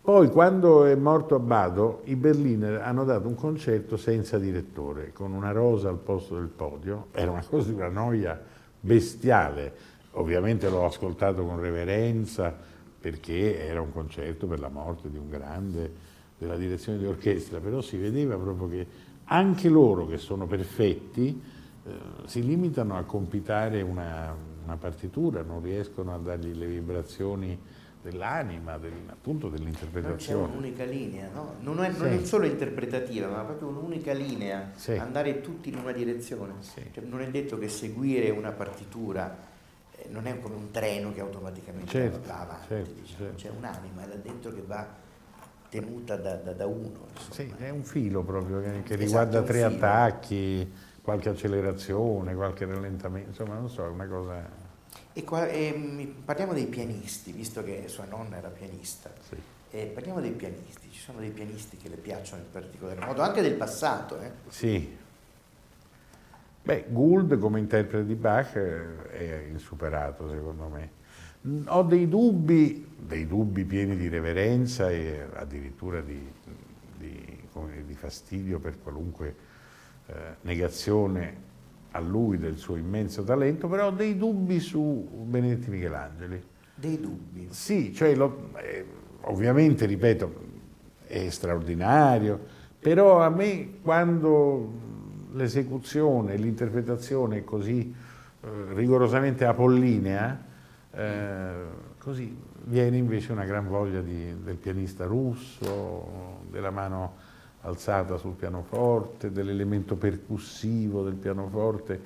Poi 0.01 0.29
quando 0.29 0.85
è 0.85 0.95
morto 0.95 1.35
Abbado, 1.35 2.01
i 2.05 2.15
Berliner 2.15 2.81
hanno 2.81 3.03
dato 3.03 3.27
un 3.27 3.35
concerto 3.35 3.97
senza 3.97 4.39
direttore, 4.39 5.11
con 5.13 5.33
una 5.33 5.51
rosa 5.51 5.89
al 5.89 5.97
posto 5.97 6.35
del 6.35 6.47
podio, 6.47 7.07
era 7.11 7.31
una 7.31 7.43
cosa 7.47 7.69
di 7.69 7.75
una 7.75 7.89
noia 7.89 8.39
bestiale. 8.79 9.71
Ovviamente 10.13 10.69
l'ho 10.69 10.85
ascoltato 10.85 11.45
con 11.45 11.59
reverenza 11.59 12.55
perché 12.99 13.65
era 13.65 13.81
un 13.81 13.91
concerto 13.91 14.47
per 14.47 14.59
la 14.59 14.69
morte 14.69 15.09
di 15.09 15.17
un 15.17 15.29
grande 15.29 15.91
della 16.37 16.55
direzione 16.55 16.97
di 16.97 17.05
orchestra, 17.05 17.59
però 17.59 17.81
si 17.81 17.97
vedeva 17.97 18.35
proprio 18.35 18.67
che 18.67 18.87
anche 19.25 19.69
loro 19.69 20.07
che 20.07 20.17
sono 20.17 20.47
perfetti 20.47 21.39
si 22.25 22.43
limitano 22.43 22.97
a 22.97 23.03
compitare 23.03 23.81
una, 23.81 24.35
una 24.63 24.77
partitura, 24.77 25.41
non 25.41 25.61
riescono 25.61 26.13
a 26.13 26.17
dargli 26.17 26.53
le 26.53 26.67
vibrazioni 26.67 27.59
dell'anima, 28.01 28.77
del, 28.77 28.93
appunto 29.07 29.49
dell'interpretazione. 29.49 30.39
Non 30.39 30.47
c'è 30.47 30.53
un'unica 30.53 30.83
linea, 30.85 31.29
no? 31.33 31.55
non, 31.59 31.83
è, 31.83 31.91
non 31.91 32.07
è, 32.07 32.23
solo 32.23 32.45
interpretativa, 32.45 33.27
ma 33.27 33.41
proprio 33.43 33.67
un'unica 33.69 34.13
linea, 34.13 34.71
sì. 34.75 34.93
andare 34.93 35.41
tutti 35.41 35.69
in 35.69 35.77
una 35.77 35.91
direzione. 35.91 36.53
Sì. 36.59 36.81
Cioè, 36.91 37.03
non 37.03 37.21
è 37.21 37.29
detto 37.29 37.57
che 37.57 37.67
seguire 37.67 38.29
una 38.29 38.51
partitura 38.51 39.47
eh, 39.95 40.07
non 40.09 40.27
è 40.27 40.39
come 40.39 40.55
un 40.55 40.71
treno 40.71 41.13
che 41.13 41.19
automaticamente 41.19 41.89
certo, 41.89 42.27
va 42.27 42.39
avanti, 42.39 42.67
certo, 42.67 42.93
diciamo. 42.93 43.17
certo. 43.17 43.35
c'è 43.35 43.49
un'anima 43.49 44.05
là 44.05 44.15
dentro 44.15 44.53
che 44.53 44.63
va 44.65 44.87
tenuta 45.69 46.15
da, 46.15 46.35
da, 46.35 46.53
da 46.53 46.65
uno. 46.65 47.07
Insomma. 47.13 47.33
Sì, 47.33 47.53
è 47.57 47.69
un 47.69 47.83
filo 47.83 48.23
proprio 48.23 48.61
che, 48.61 48.71
che 48.83 48.93
esatto, 48.93 48.95
riguarda 48.95 49.41
tre 49.43 49.63
attacchi, 49.63 50.71
qualche 51.09 51.29
accelerazione, 51.29 52.35
qualche 52.35 52.65
rallentamento, 52.65 53.29
insomma 53.29 53.55
non 53.55 53.67
so, 53.67 53.83
è 53.83 53.89
una 53.89 54.05
cosa... 54.05 54.47
E, 55.11 55.23
qua, 55.23 55.47
e, 55.47 56.13
parliamo 56.23 56.53
dei 56.53 56.67
pianisti, 56.67 57.31
visto 57.31 57.63
che 57.63 57.85
sua 57.87 58.05
nonna 58.05 58.37
era 58.37 58.49
pianista. 58.49 59.11
Sì. 59.27 59.35
E 59.71 59.85
parliamo 59.85 60.21
dei 60.21 60.31
pianisti, 60.31 60.91
ci 60.91 60.99
sono 60.99 61.19
dei 61.19 61.31
pianisti 61.31 61.77
che 61.77 61.89
le 61.89 61.95
piacciono 61.95 62.43
in 62.43 62.51
particolar 62.51 63.05
modo, 63.07 63.23
anche 63.23 63.41
del 63.41 63.55
passato. 63.55 64.19
Eh? 64.21 64.31
Sì. 64.49 64.97
Beh, 66.61 66.85
Gould 66.89 67.39
come 67.39 67.57
interprete 67.57 68.05
di 68.05 68.15
Bach 68.15 68.55
eh, 68.55 69.09
è 69.09 69.45
insuperato 69.49 70.29
secondo 70.29 70.67
me. 70.67 70.91
Ho 71.69 71.81
dei 71.83 72.07
dubbi, 72.07 72.87
dei 72.99 73.25
dubbi 73.25 73.65
pieni 73.65 73.95
di 73.95 74.09
reverenza 74.09 74.91
e 74.91 75.25
addirittura 75.33 76.01
di, 76.01 76.21
di, 76.97 77.41
di 77.85 77.93
fastidio 77.95 78.59
per 78.59 78.79
qualunque 78.79 79.47
eh, 80.09 80.35
negazione 80.41 81.47
a 81.91 81.99
lui 81.99 82.37
del 82.37 82.57
suo 82.57 82.75
immenso 82.75 83.23
talento, 83.23 83.67
però 83.67 83.87
ho 83.87 83.91
dei 83.91 84.17
dubbi 84.17 84.59
su 84.59 85.07
Benedetti 85.25 85.69
Michelangeli. 85.69 86.41
Dei 86.73 86.99
dubbi? 86.99 87.47
Sì, 87.51 87.93
cioè 87.93 88.15
lo, 88.15 88.49
eh, 88.57 88.85
ovviamente, 89.21 89.85
ripeto, 89.85 90.47
è 91.05 91.29
straordinario, 91.29 92.39
però 92.79 93.21
a 93.21 93.29
me 93.29 93.79
quando 93.81 94.71
l'esecuzione, 95.33 96.35
l'interpretazione 96.37 97.37
è 97.37 97.43
così 97.43 97.93
eh, 98.41 98.47
rigorosamente 98.73 99.45
apollinea, 99.45 100.43
eh, 100.91 101.51
così 101.97 102.35
viene 102.63 102.97
invece 102.97 103.31
una 103.31 103.45
gran 103.45 103.67
voglia 103.67 104.01
di, 104.01 104.35
del 104.43 104.55
pianista 104.55 105.05
russo, 105.05 106.39
della 106.49 106.71
mano 106.71 107.18
alzata 107.61 108.17
sul 108.17 108.33
pianoforte, 108.33 109.31
dell'elemento 109.31 109.95
percussivo 109.95 111.03
del 111.03 111.15
pianoforte 111.15 111.99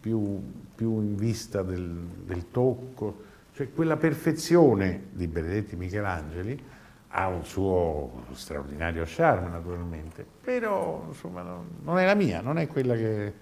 più, 0.00 0.40
più 0.74 1.00
in 1.00 1.16
vista 1.16 1.62
del, 1.62 1.82
del, 2.24 2.50
tocco, 2.50 3.22
cioè 3.54 3.72
quella 3.72 3.96
perfezione 3.96 5.06
di 5.12 5.26
Benedetti 5.26 5.76
Michelangeli 5.76 6.64
ha 7.08 7.28
un 7.28 7.44
suo 7.44 8.24
straordinario 8.32 9.04
charme 9.06 9.48
naturalmente, 9.48 10.26
però 10.42 11.04
insomma 11.08 11.42
non, 11.42 11.98
è 11.98 12.04
la 12.04 12.14
mia, 12.14 12.40
non 12.40 12.58
è 12.58 12.66
quella 12.66 12.94
che 12.94 13.32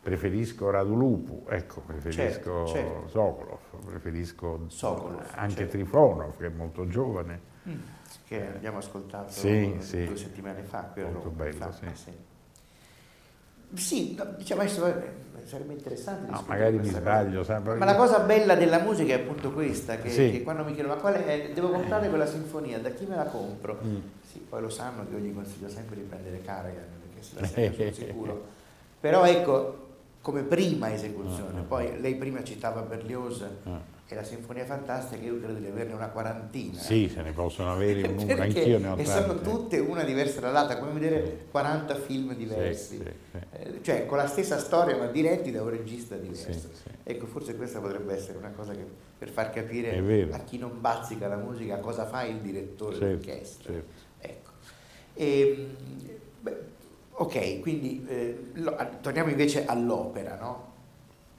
preferisco 0.00 0.68
Radulupu, 0.70 1.46
ecco, 1.48 1.80
preferisco 1.80 2.20
certo, 2.20 2.66
certo. 2.66 3.08
Sokolov, 3.08 3.58
preferisco 3.86 4.64
Sokolov, 4.66 5.24
anche 5.34 5.54
certo. 5.54 5.72
Trifonov 5.72 6.36
che 6.36 6.46
è 6.46 6.50
molto 6.50 6.86
giovane. 6.86 7.50
Mm 7.68 8.00
che 8.32 8.48
abbiamo 8.54 8.78
ascoltato 8.78 9.30
sì, 9.30 9.76
sì. 9.80 10.06
due 10.06 10.16
settimane 10.16 10.62
fa. 10.62 10.90
Molto 10.96 11.28
bello, 11.28 11.70
fa, 11.70 11.72
sì. 11.72 11.86
sì. 11.92 12.10
Sì, 13.74 14.20
diciamo 14.36 14.62
adesso 14.62 14.86
eh, 14.86 15.12
sarebbe 15.44 15.72
interessante. 15.72 16.30
No, 16.30 16.44
magari 16.46 16.78
mi 16.78 16.88
sbaglio. 16.88 17.38
Cosa. 17.38 17.58
Ma 17.58 17.84
la 17.84 17.94
cosa 17.94 18.20
bella 18.20 18.54
della 18.54 18.80
musica 18.80 19.14
è 19.14 19.20
appunto 19.20 19.50
questa, 19.52 19.96
che, 19.96 20.10
sì. 20.10 20.30
che 20.30 20.42
quando 20.42 20.64
mi 20.64 20.72
chiedono 20.74 20.94
ma 20.94 21.00
quale 21.00 21.24
è, 21.24 21.52
devo 21.52 21.70
comprare 21.70 22.08
quella 22.08 22.26
sinfonia, 22.26 22.78
da 22.80 22.90
chi 22.90 23.06
me 23.06 23.16
la 23.16 23.24
compro? 23.24 23.78
Mm. 23.82 23.98
Sì, 24.30 24.44
poi 24.46 24.60
lo 24.60 24.70
sanno 24.70 25.06
che 25.06 25.14
io 25.14 25.18
gli 25.18 25.34
consiglio 25.34 25.68
sempre 25.68 25.96
di 25.96 26.02
prendere 26.02 26.42
Caragan, 26.42 26.84
perché 27.00 27.40
dà 27.40 27.46
sempre 27.46 27.92
sul 27.92 28.04
sicuro. 28.04 28.46
Però 29.00 29.24
ecco, 29.24 29.88
come 30.20 30.42
prima 30.42 30.92
esecuzione, 30.92 31.60
mm. 31.60 31.64
poi 31.64 32.00
lei 32.00 32.14
prima 32.14 32.42
citava 32.44 32.80
Berlioz, 32.82 33.44
mm 33.68 33.76
e 34.12 34.14
la 34.14 34.22
Sinfonia 34.22 34.64
Fantastica 34.64 35.24
io 35.24 35.40
credo 35.40 35.58
di 35.58 35.66
averne 35.66 35.94
una 35.94 36.08
quarantina. 36.08 36.78
Sì, 36.78 37.08
se 37.08 37.22
ne 37.22 37.32
possono 37.32 37.72
avere 37.72 38.02
un 38.06 38.14
numero, 38.14 38.42
anch'io 38.42 38.78
ne 38.78 38.88
ho 38.88 38.96
E 38.96 39.04
sono 39.06 39.40
tutte 39.40 39.78
una 39.78 40.04
diversa 40.04 40.40
dall'altra, 40.40 40.78
come 40.78 40.92
vedere 40.92 41.24
sì. 41.24 41.32
40 41.50 41.94
film 41.96 42.34
diversi, 42.34 42.96
sì, 42.98 43.04
sì, 43.30 43.38
eh, 43.52 43.82
cioè 43.82 44.06
con 44.06 44.18
la 44.18 44.26
stessa 44.26 44.58
storia 44.58 44.96
ma 44.96 45.06
diretti 45.06 45.50
da 45.50 45.62
un 45.62 45.70
regista 45.70 46.16
diverso. 46.16 46.70
Ecco, 47.02 47.26
forse 47.26 47.56
questa 47.56 47.80
potrebbe 47.80 48.14
essere 48.14 48.38
una 48.38 48.50
cosa 48.50 48.72
che 48.72 48.84
per 49.18 49.30
far 49.30 49.50
capire 49.50 50.28
a 50.30 50.38
chi 50.40 50.58
non 50.58 50.80
bazzica 50.80 51.26
la 51.26 51.36
musica 51.36 51.78
cosa 51.78 52.06
fa 52.06 52.22
il 52.24 52.36
direttore 52.36 52.96
certo, 52.96 53.06
d'orchestra. 53.06 53.72
Certo. 53.72 53.90
Ecco. 54.18 54.50
E, 55.14 55.40
ehm, 55.40 55.76
beh, 56.40 56.56
ok, 57.12 57.60
quindi 57.60 58.04
eh, 58.08 58.50
lo, 58.54 58.76
torniamo 59.00 59.30
invece 59.30 59.64
all'opera, 59.64 60.36
no? 60.36 60.70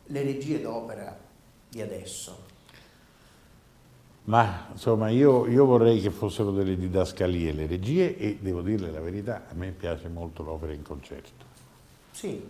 Le 0.08 0.24
regie 0.24 0.60
d'opera 0.60 1.18
di 1.70 1.82
adesso 1.82 2.52
ma 4.26 4.68
insomma 4.72 5.10
io, 5.10 5.48
io, 5.48 5.66
vorrei 5.66 6.00
che 6.00 6.10
fossero 6.10 6.52
delle 6.52 6.78
didascalie 6.78 7.52
le 7.52 7.68
regie 7.68 8.18
e 8.18 8.38
devo 8.40 8.62
dirle 8.62 8.90
la 8.92 9.02
verità, 9.02 9.48
a 9.50 9.54
me 9.54 9.72
piace 9.72 10.08
molto 10.08 10.44
l'opera 10.44 10.72
in 10.72 10.82
concerto. 10.82 11.46
Sì. 12.12 12.42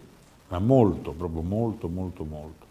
Ma 0.49 0.59
molto, 0.59 1.11
proprio 1.13 1.41
molto, 1.41 1.87
molto, 1.87 2.25
molto. 2.25 2.65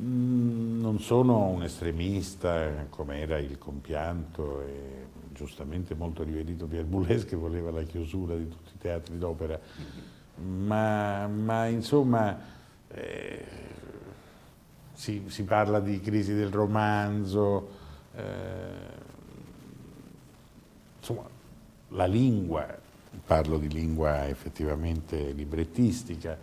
Mm, 0.00 0.80
non 0.80 1.00
sono 1.00 1.46
un 1.46 1.62
estremista 1.64 2.86
come 2.90 3.20
era 3.20 3.38
il 3.38 3.58
compianto 3.58 4.60
e 4.62 5.06
giustamente 5.32 5.94
molto 5.94 6.22
riverito 6.22 6.66
Pierre 6.66 6.86
Boulez 6.86 7.24
che 7.24 7.36
voleva 7.36 7.72
la 7.72 7.82
chiusura 7.82 8.36
di 8.36 8.48
tutti 8.48 8.70
i 8.74 8.78
teatri 8.78 9.18
d'opera, 9.18 9.58
ma, 10.36 11.26
ma 11.26 11.66
insomma 11.66 12.38
eh, 12.88 13.44
si, 14.92 15.24
si 15.26 15.42
parla 15.44 15.80
di 15.80 16.00
crisi 16.00 16.34
del 16.34 16.50
romanzo, 16.50 17.82
eh, 18.16 19.02
insomma, 20.98 21.28
la 21.88 22.06
lingua, 22.06 22.66
parlo 23.26 23.58
di 23.58 23.68
lingua 23.68 24.26
effettivamente 24.28 25.32
librettistica, 25.32 26.36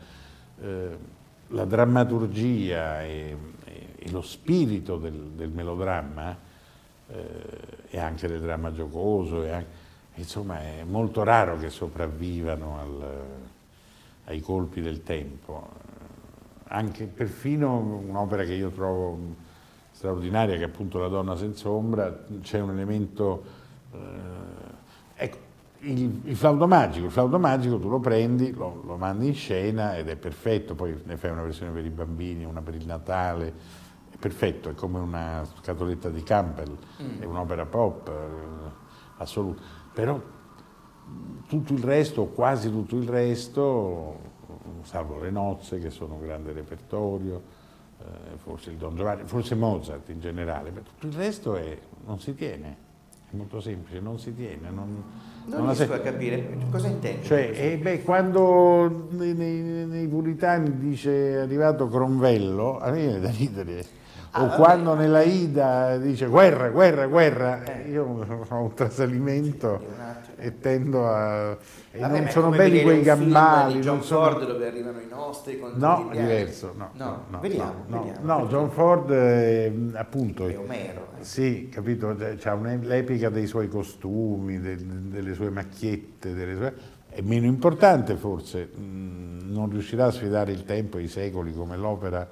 eh, 0.59 0.97
la 1.47 1.65
drammaturgia 1.65 3.03
e, 3.03 3.35
e, 3.65 3.87
e, 3.97 4.11
lo 4.11 4.21
spirito 4.21 4.97
del, 4.97 5.31
del 5.35 5.49
melodramma 5.49 6.37
eh, 7.07 7.23
e 7.89 7.99
anche 7.99 8.27
del 8.27 8.39
dramma 8.39 8.71
giocoso, 8.71 9.41
anche, 9.41 9.79
insomma 10.15 10.61
è 10.61 10.83
molto 10.83 11.23
raro 11.23 11.57
che 11.57 11.69
sopravvivano 11.69 12.79
al, 12.79 13.23
ai 14.25 14.39
colpi 14.41 14.81
del 14.81 15.03
tempo. 15.03 15.89
Anche 16.73 17.05
perfino 17.05 17.77
un'opera 17.77 18.45
che 18.45 18.53
io 18.53 18.69
trovo 18.69 19.49
straordinaria 19.91 20.55
che 20.57 20.63
è 20.63 20.65
appunto 20.65 20.99
La 20.99 21.07
donna 21.07 21.35
senza 21.35 21.69
ombra, 21.69 22.25
c'è 22.41 22.59
un 22.59 22.71
elemento... 22.71 23.43
Eh, 23.91 23.97
ecco, 25.15 25.37
il, 25.81 26.21
il, 26.25 26.35
flauto 26.35 26.67
magico, 26.67 27.05
il 27.05 27.11
flauto 27.11 27.39
magico 27.39 27.79
tu 27.79 27.89
lo 27.89 27.99
prendi, 27.99 28.51
lo, 28.53 28.81
lo, 28.85 28.97
mandi 28.97 29.27
in 29.27 29.33
scena 29.33 29.97
ed 29.97 30.09
è 30.09 30.15
perfetto, 30.15 30.75
poi 30.75 30.99
ne 31.05 31.17
fai 31.17 31.31
una 31.31 31.41
versione 31.41 31.71
per 31.71 31.85
i 31.85 31.89
bambini, 31.89 32.43
una 32.43 32.61
per 32.61 32.75
il 32.75 32.85
Natale, 32.85 33.53
è 34.11 34.17
perfetto, 34.17 34.69
è 34.69 34.73
come 34.75 34.99
una 34.99 35.43
scatoletta 35.61 36.09
di 36.09 36.21
Campbell, 36.21 36.77
mm. 37.01 37.21
è 37.21 37.25
un'opera 37.25 37.65
pop 37.65 38.07
eh, 38.09 38.71
assoluta, 39.17 39.61
però 39.91 40.21
tutto 41.47 41.73
il 41.73 41.83
resto, 41.83 42.25
quasi 42.25 42.69
tutto 42.69 42.95
il 42.95 43.07
resto, 43.07 44.19
salvo 44.83 45.19
le 45.19 45.31
nozze 45.31 45.79
che 45.79 45.89
sono 45.89 46.13
un 46.13 46.21
grande 46.21 46.53
repertorio, 46.53 47.41
eh, 48.01 48.37
forse 48.37 48.71
il 48.71 48.77
Don 48.77 48.95
Giovanni, 48.95 49.23
forse 49.25 49.55
Mozart 49.55 50.09
in 50.09 50.19
generale, 50.19 50.71
ma 50.71 50.79
tutto 50.81 51.07
il 51.07 51.13
resto 51.13 51.55
è, 51.55 51.77
non 52.05 52.19
si 52.19 52.33
tiene, 52.35 52.77
è 53.31 53.35
molto 53.35 53.59
semplice, 53.59 53.99
non 53.99 54.19
si 54.19 54.33
tiene. 54.35 54.69
Non, 54.69 55.03
non, 55.45 55.59
non 55.59 55.73
riesco 55.73 55.93
se... 55.93 55.93
a 55.93 55.99
capire 55.99 56.57
cosa 56.69 56.87
intendi. 56.87 57.25
Cioè, 57.25 57.51
eh, 57.53 57.77
beh, 57.77 58.03
quando 58.03 59.07
nei, 59.11 59.33
nei, 59.33 59.61
nei, 59.85 60.07
Puritani 60.07 60.77
dice 60.77 61.33
è 61.33 61.35
arrivato 61.37 61.87
Cronvello, 61.87 62.79
a 62.79 62.91
me 62.91 62.97
viene 62.97 63.19
da 63.19 63.31
ridere. 63.31 63.99
Ah, 64.33 64.43
o 64.43 64.55
quando 64.55 64.93
nella 64.93 65.23
Ida 65.23 65.97
dice 65.97 66.27
guerra, 66.27 66.69
guerra, 66.69 67.05
guerra, 67.05 67.63
eh. 67.63 67.89
io 67.89 68.05
ho 68.47 68.61
un 68.61 68.73
trasalimento 68.73 69.81
sì, 70.23 70.31
e 70.37 70.59
tendo 70.59 71.05
a 71.05 71.57
e 71.93 71.99
Vabbè, 71.99 72.19
non 72.21 72.29
sono 72.29 72.49
belli 72.49 72.81
quei 72.83 73.01
gambali. 73.01 73.73
Di 73.73 73.79
John 73.81 73.95
non 73.95 74.05
sono... 74.05 74.29
Ford 74.29 74.45
dove 74.45 74.67
arrivano 74.67 74.99
i 75.01 75.07
nostri 75.09 75.61
No, 75.73 76.07
diverso. 76.09 76.73
No, 76.77 76.91
no, 76.93 77.25
no, 77.27 77.39
vediamo, 77.39 77.83
no, 77.87 78.03
vediamo, 78.03 78.37
no, 78.37 78.47
John 78.47 78.69
Ford 78.69 79.11
è, 79.11 79.69
appunto... 79.95 80.47
È 80.47 80.57
Omero. 80.57 81.07
Eh. 81.19 81.23
Sì, 81.25 81.67
capito, 81.67 82.07
ha 82.07 82.53
l'epica 82.55 83.29
dei 83.29 83.45
suoi 83.45 83.67
costumi, 83.67 84.61
del, 84.61 84.77
delle 84.77 85.33
sue 85.33 85.49
macchiette, 85.49 86.33
delle 86.33 86.55
sue... 86.55 86.73
è 87.09 87.19
meno 87.19 87.47
importante 87.47 88.15
forse, 88.15 88.69
mm, 88.79 89.51
non 89.51 89.69
riuscirà 89.69 90.05
a 90.05 90.11
sfidare 90.11 90.53
il 90.53 90.63
tempo 90.63 90.97
e 90.97 91.01
i 91.01 91.07
secoli 91.09 91.53
come 91.53 91.75
l'opera 91.75 92.25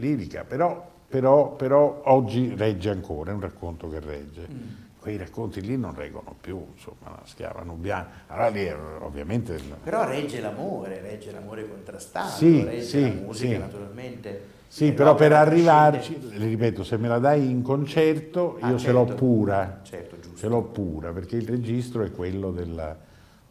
lirica, 0.00 0.42
però, 0.44 0.84
però, 1.06 1.54
però, 1.54 2.02
oggi 2.06 2.54
regge 2.56 2.90
ancora, 2.90 3.30
è 3.30 3.34
un 3.34 3.40
racconto 3.40 3.88
che 3.88 4.00
regge. 4.00 4.48
Mm. 4.52 4.68
Quei 4.98 5.16
racconti 5.16 5.60
lì 5.62 5.78
non 5.78 5.94
reggono 5.94 6.34
più, 6.38 6.62
insomma, 6.74 7.08
la 7.10 7.22
schiava 7.24 7.62
nubiana. 7.62 8.08
Allora 8.26 8.48
lì 8.48 8.68
ovviamente... 9.00 9.58
Però 9.82 10.04
regge 10.06 10.40
l'amore, 10.40 11.00
regge 11.00 11.30
l'amore 11.32 11.66
contrastato, 11.66 12.28
sì, 12.36 12.62
regge 12.64 12.82
sì, 12.82 13.02
la 13.02 13.20
musica 13.22 13.52
sì. 13.54 13.58
naturalmente. 13.58 14.58
Sì, 14.68 14.92
però 14.92 15.14
per 15.14 15.32
arrivarci, 15.32 16.18
le 16.36 16.46
ripeto, 16.46 16.84
se 16.84 16.96
me 16.98 17.08
la 17.08 17.18
dai 17.18 17.48
in 17.50 17.62
concerto 17.62 18.58
io 18.62 18.74
Ah, 18.74 18.76
ce 18.76 18.92
l'ho 18.92 19.06
certo. 19.06 19.24
pura, 19.24 19.80
Certo, 19.82 20.16
giusto. 20.20 20.36
ce 20.38 20.48
l'ho 20.48 20.62
pura, 20.62 21.12
perché 21.12 21.36
il 21.36 21.48
registro 21.48 22.02
è 22.04 22.10
quello 22.12 22.50
della- 22.52 22.96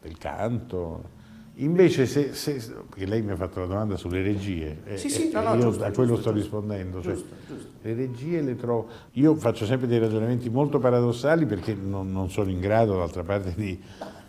del 0.00 0.16
canto. 0.18 1.18
Invece, 1.54 2.06
se, 2.06 2.32
se- 2.32 2.72
perché 2.88 3.04
lei 3.06 3.20
mi 3.22 3.32
ha 3.32 3.36
fatto 3.36 3.60
la 3.60 3.66
domanda 3.66 3.96
sulle 3.96 4.22
regie, 4.22 4.78
e- 4.84 4.96
Sì, 4.96 5.10
sì, 5.10 5.28
e 5.30 5.32
no, 5.32 5.42
no, 5.42 5.54
io 5.56 5.60
giusto, 5.60 5.84
a 5.84 5.90
quello 5.90 6.14
giusto, 6.14 6.30
sto 6.30 6.32
rispondendo. 6.38 7.02
cioè, 7.02 7.12
Giusto, 7.14 7.34
giusto. 7.46 7.68
le 7.82 7.94
regie 7.94 8.40
le 8.40 8.56
trovo. 8.56 8.88
Io 9.12 9.34
faccio 9.34 9.66
sempre 9.66 9.86
dei 9.86 9.98
ragionamenti 9.98 10.48
molto 10.48 10.78
paradossali 10.78 11.44
perché 11.46 11.74
non, 11.74 12.10
non 12.12 12.30
sono 12.30 12.50
in 12.50 12.60
grado, 12.60 12.96
d'altra 12.96 13.22
parte, 13.24 13.52
di. 13.54 13.78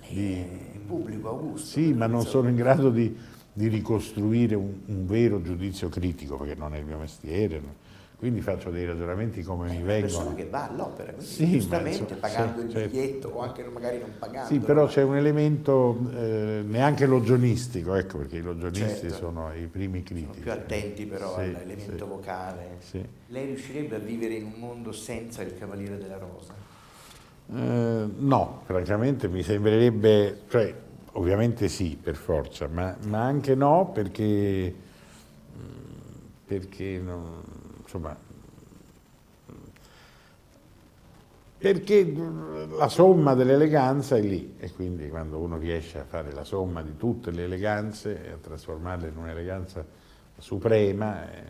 di- 0.10 0.70
Il 0.74 0.80
pubblico 0.98 1.30
Augusto. 1.30 1.68
sì, 1.68 1.94
ma 1.94 2.06
non 2.08 2.24
sono 2.26 2.50
in 2.50 2.56
grado 2.56 2.90
di, 2.90 3.16
di 3.54 3.68
ricostruire 3.70 4.56
un, 4.56 4.74
un 4.88 5.06
vero 5.06 5.42
giudizio 5.42 5.88
critico, 5.88 6.36
perché 6.36 6.56
non 6.56 6.74
è 6.76 6.80
il 6.80 6.86
mio 6.86 6.98
mestiere. 6.98 7.60
no? 7.62 7.76
Quindi 8.22 8.42
faccio 8.42 8.70
dei 8.70 8.86
ragionamenti 8.86 9.42
come 9.42 9.68
mi 9.68 9.82
Una 9.82 9.94
persona 9.94 10.26
vengono. 10.26 10.36
che 10.36 10.46
va 10.48 10.70
all'opera, 10.70 11.14
Sì, 11.18 11.50
giustamente 11.54 12.02
insomma, 12.14 12.20
pagando 12.20 12.60
sì, 12.60 12.66
il 12.68 12.72
certo. 12.72 12.90
biglietto 12.90 13.28
o 13.30 13.40
anche 13.40 13.64
magari 13.64 13.98
non 13.98 14.12
pagando. 14.20 14.48
Sì, 14.48 14.60
però 14.60 14.86
c'è 14.86 15.02
un 15.02 15.16
elemento 15.16 15.98
eh, 16.14 16.62
neanche 16.64 17.08
logionistico, 17.08 17.96
ecco 17.96 18.20
perché 18.20 18.38
i 18.38 18.42
logionisti 18.42 19.10
Certo. 19.10 19.16
sono 19.16 19.52
i 19.56 19.66
primi 19.66 20.04
critici. 20.04 20.40
più 20.40 20.52
attenti 20.52 21.08
però 21.08 21.34
Sì, 21.34 21.40
all'elemento 21.40 22.06
sì. 22.06 22.10
vocale. 22.12 22.68
Sì. 22.78 23.04
Lei 23.30 23.46
riuscirebbe 23.48 23.96
a 23.96 24.00
vivere 24.00 24.36
in 24.36 24.44
un 24.46 24.54
mondo 24.60 24.92
senza 24.92 25.42
il 25.42 25.58
Cavaliere 25.58 25.98
della 25.98 26.20
Rosa? 26.20 26.54
Eh, 27.56 28.06
no, 28.20 28.62
francamente 28.66 29.28
mi 29.30 29.42
sembrerebbe, 29.42 30.42
cioè, 30.48 30.72
ovviamente 31.14 31.68
sì, 31.70 31.98
per 32.00 32.16
forza, 32.18 32.68
ma, 32.68 32.96
ma 33.08 33.24
anche 33.24 33.56
no 33.56 33.90
perché, 33.92 34.72
mm, 35.58 35.64
perché 36.46 37.02
non- 37.04 37.51
insomma, 37.92 38.16
perché 41.58 42.12
la 42.76 42.88
somma 42.88 43.36
dell'eleganza 43.36 44.16
è 44.16 44.22
lì 44.22 44.56
e 44.58 44.72
quindi 44.72 45.10
quando 45.10 45.38
uno 45.38 45.58
riesce 45.58 46.00
a 46.00 46.06
fare 46.06 46.32
la 46.32 46.44
somma 46.44 46.82
di 46.82 46.96
tutte 46.98 47.30
le 47.32 47.44
eleganze 47.44 48.26
e 48.26 48.32
a 48.32 48.38
trasformarle 48.42 49.10
in 49.10 49.18
un'eleganza 49.18 49.86
suprema, 50.38 51.30
eh, 51.32 51.44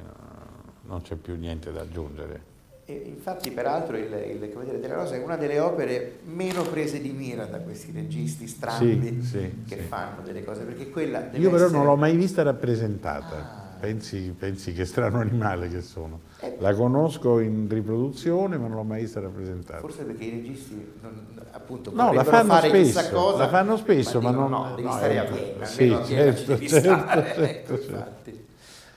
non 0.87 1.01
c'è 1.01 1.15
più 1.15 1.35
niente 1.37 1.71
da 1.71 1.81
aggiungere. 1.81 2.49
E 2.85 3.03
infatti, 3.05 3.51
peraltro, 3.51 3.95
il, 3.95 4.11
il 4.41 4.49
Cavaliere 4.49 4.79
della 4.81 4.95
Rosa 4.95 5.15
è 5.15 5.23
una 5.23 5.37
delle 5.37 5.59
opere 5.59 6.19
meno 6.25 6.63
prese 6.63 6.99
di 6.99 7.11
mira 7.11 7.45
da 7.45 7.59
questi 7.59 7.93
registi 7.93 8.47
strambi 8.47 9.21
Sì, 9.21 9.23
sì, 9.23 9.63
che 9.65 9.75
sì. 9.77 9.81
fanno 9.83 10.21
delle 10.23 10.43
cose, 10.43 10.63
perché 10.63 10.89
quella 10.89 11.21
deve 11.21 11.37
Io 11.37 11.49
però 11.51 11.65
essere- 11.65 11.77
non 11.77 11.85
l'ho 11.87 11.95
mai 11.95 12.17
vista 12.17 12.41
rappresentata. 12.43 13.35
Ah. 13.37 13.60
Pensi, 13.81 14.33
pensi 14.37 14.73
che 14.73 14.85
strano 14.85 15.19
animale 15.19 15.67
che 15.67 15.81
sono. 15.81 16.19
Eh. 16.39 16.55
La 16.59 16.75
conosco 16.75 17.39
in 17.39 17.67
riproduzione, 17.67 18.57
ma 18.57 18.67
non 18.67 18.77
l'ho 18.77 18.83
mai 18.83 19.01
vista 19.01 19.19
rappresentata. 19.19 19.79
Forse 19.79 20.03
perché 20.03 20.23
i 20.25 20.29
registi 20.29 20.93
non- 21.01 21.41
appunto 21.51 21.91
No, 21.91 22.13
la 22.13 22.23
fanno 22.23 22.53
fare 22.53 22.69
chissà 22.71 23.01
spesso, 23.01 23.15
cosa, 23.15 23.37
la 23.39 23.47
fanno 23.49 23.77
spesso, 23.77 24.21
ma 24.21 24.29
dicono, 24.29 24.47
non- 24.47 24.61
no, 24.69 24.75
devi 24.75 24.87
no, 24.87 24.93
stare 24.93 25.17
a 25.17 25.23
Vienna, 25.23 25.65
sì, 25.65 25.89
certo, 26.05 26.51
devi 26.53 26.67
certo, 26.69 26.89
stare, 26.97 27.23
certo, 27.25 27.41
ecco, 27.73 27.81
certo. 27.83 28.29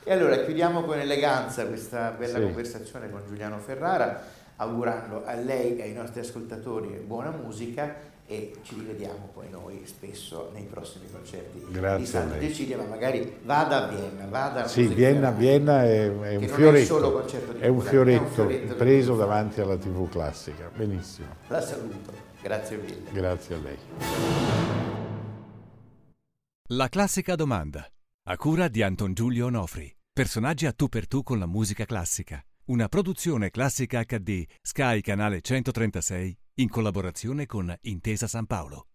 E 0.06 0.12
allora 0.12 0.36
chiudiamo 0.36 0.82
con 0.82 0.98
eleganza 0.98 1.66
questa 1.66 2.14
bella 2.18 2.36
Sì. 2.38 2.42
conversazione 2.44 3.10
con 3.10 3.22
Giuliano 3.26 3.56
Ferrara, 3.58 4.22
augurando 4.56 5.24
a 5.24 5.32
lei 5.34 5.78
e 5.78 5.82
ai 5.84 5.92
nostri 5.94 6.20
ascoltatori 6.20 7.02
buona 7.06 7.30
musica 7.30 8.12
e 8.26 8.54
ci 8.62 8.74
rivediamo 8.76 9.30
poi 9.34 9.50
noi 9.50 9.82
spesso 9.84 10.50
nei 10.54 10.64
prossimi 10.64 11.10
concerti 11.10 11.62
Grazie 11.68 11.98
di 11.98 12.06
Santa 12.06 12.34
a 12.34 12.38
lei. 12.38 12.48
Cecilia, 12.48 12.76
ma 12.78 12.84
magari 12.84 13.38
vada 13.42 13.84
a 13.84 13.94
Vienna, 13.94 14.26
vada 14.26 14.64
a 14.64 14.68
Sì, 14.68 14.86
Vienna. 14.86 15.30
Vienna 15.30 15.84
è, 15.84 16.04
è 16.06 16.08
un 16.08 16.14
non 16.14 16.42
è 16.42 16.46
solo 16.46 16.54
fioretto, 16.54 17.12
concerto 17.12 17.52
di 17.52 17.60
è 17.60 17.66
un 17.68 17.80
fioretto, 17.80 18.22
è 18.22 18.26
un 18.26 18.30
fioretto 18.32 18.66
che 18.68 18.74
preso 18.74 19.16
davanti 19.16 19.60
alla 19.60 19.76
TV 19.76 20.08
classica. 20.08 20.70
Benissimo, 20.74 21.28
La 21.48 21.60
saluto, 21.60 22.12
grazie 22.40 22.76
mille. 22.78 23.10
grazie 23.12 23.54
a 23.54 23.58
lei. 23.58 23.76
La 26.68 26.88
classica 26.88 27.34
domanda. 27.34 27.86
A 28.26 28.36
cura 28.36 28.68
di 28.68 28.82
Anton 28.82 29.12
Giulio 29.12 29.46
Onofri. 29.46 29.94
Personaggi 30.10 30.64
a 30.64 30.72
tu 30.72 30.88
per 30.88 31.06
tu 31.06 31.22
con 31.22 31.38
la 31.38 31.46
musica 31.46 31.84
classica. 31.84 32.42
Una 32.66 32.88
produzione 32.88 33.50
classica 33.50 34.02
HD 34.02 34.44
Sky 34.62 35.02
Canale 35.02 35.42
136 35.42 36.38
in 36.56 36.68
collaborazione 36.68 37.46
con 37.46 37.74
Intesa 37.82 38.28
San 38.28 38.46
Paolo. 38.46 38.86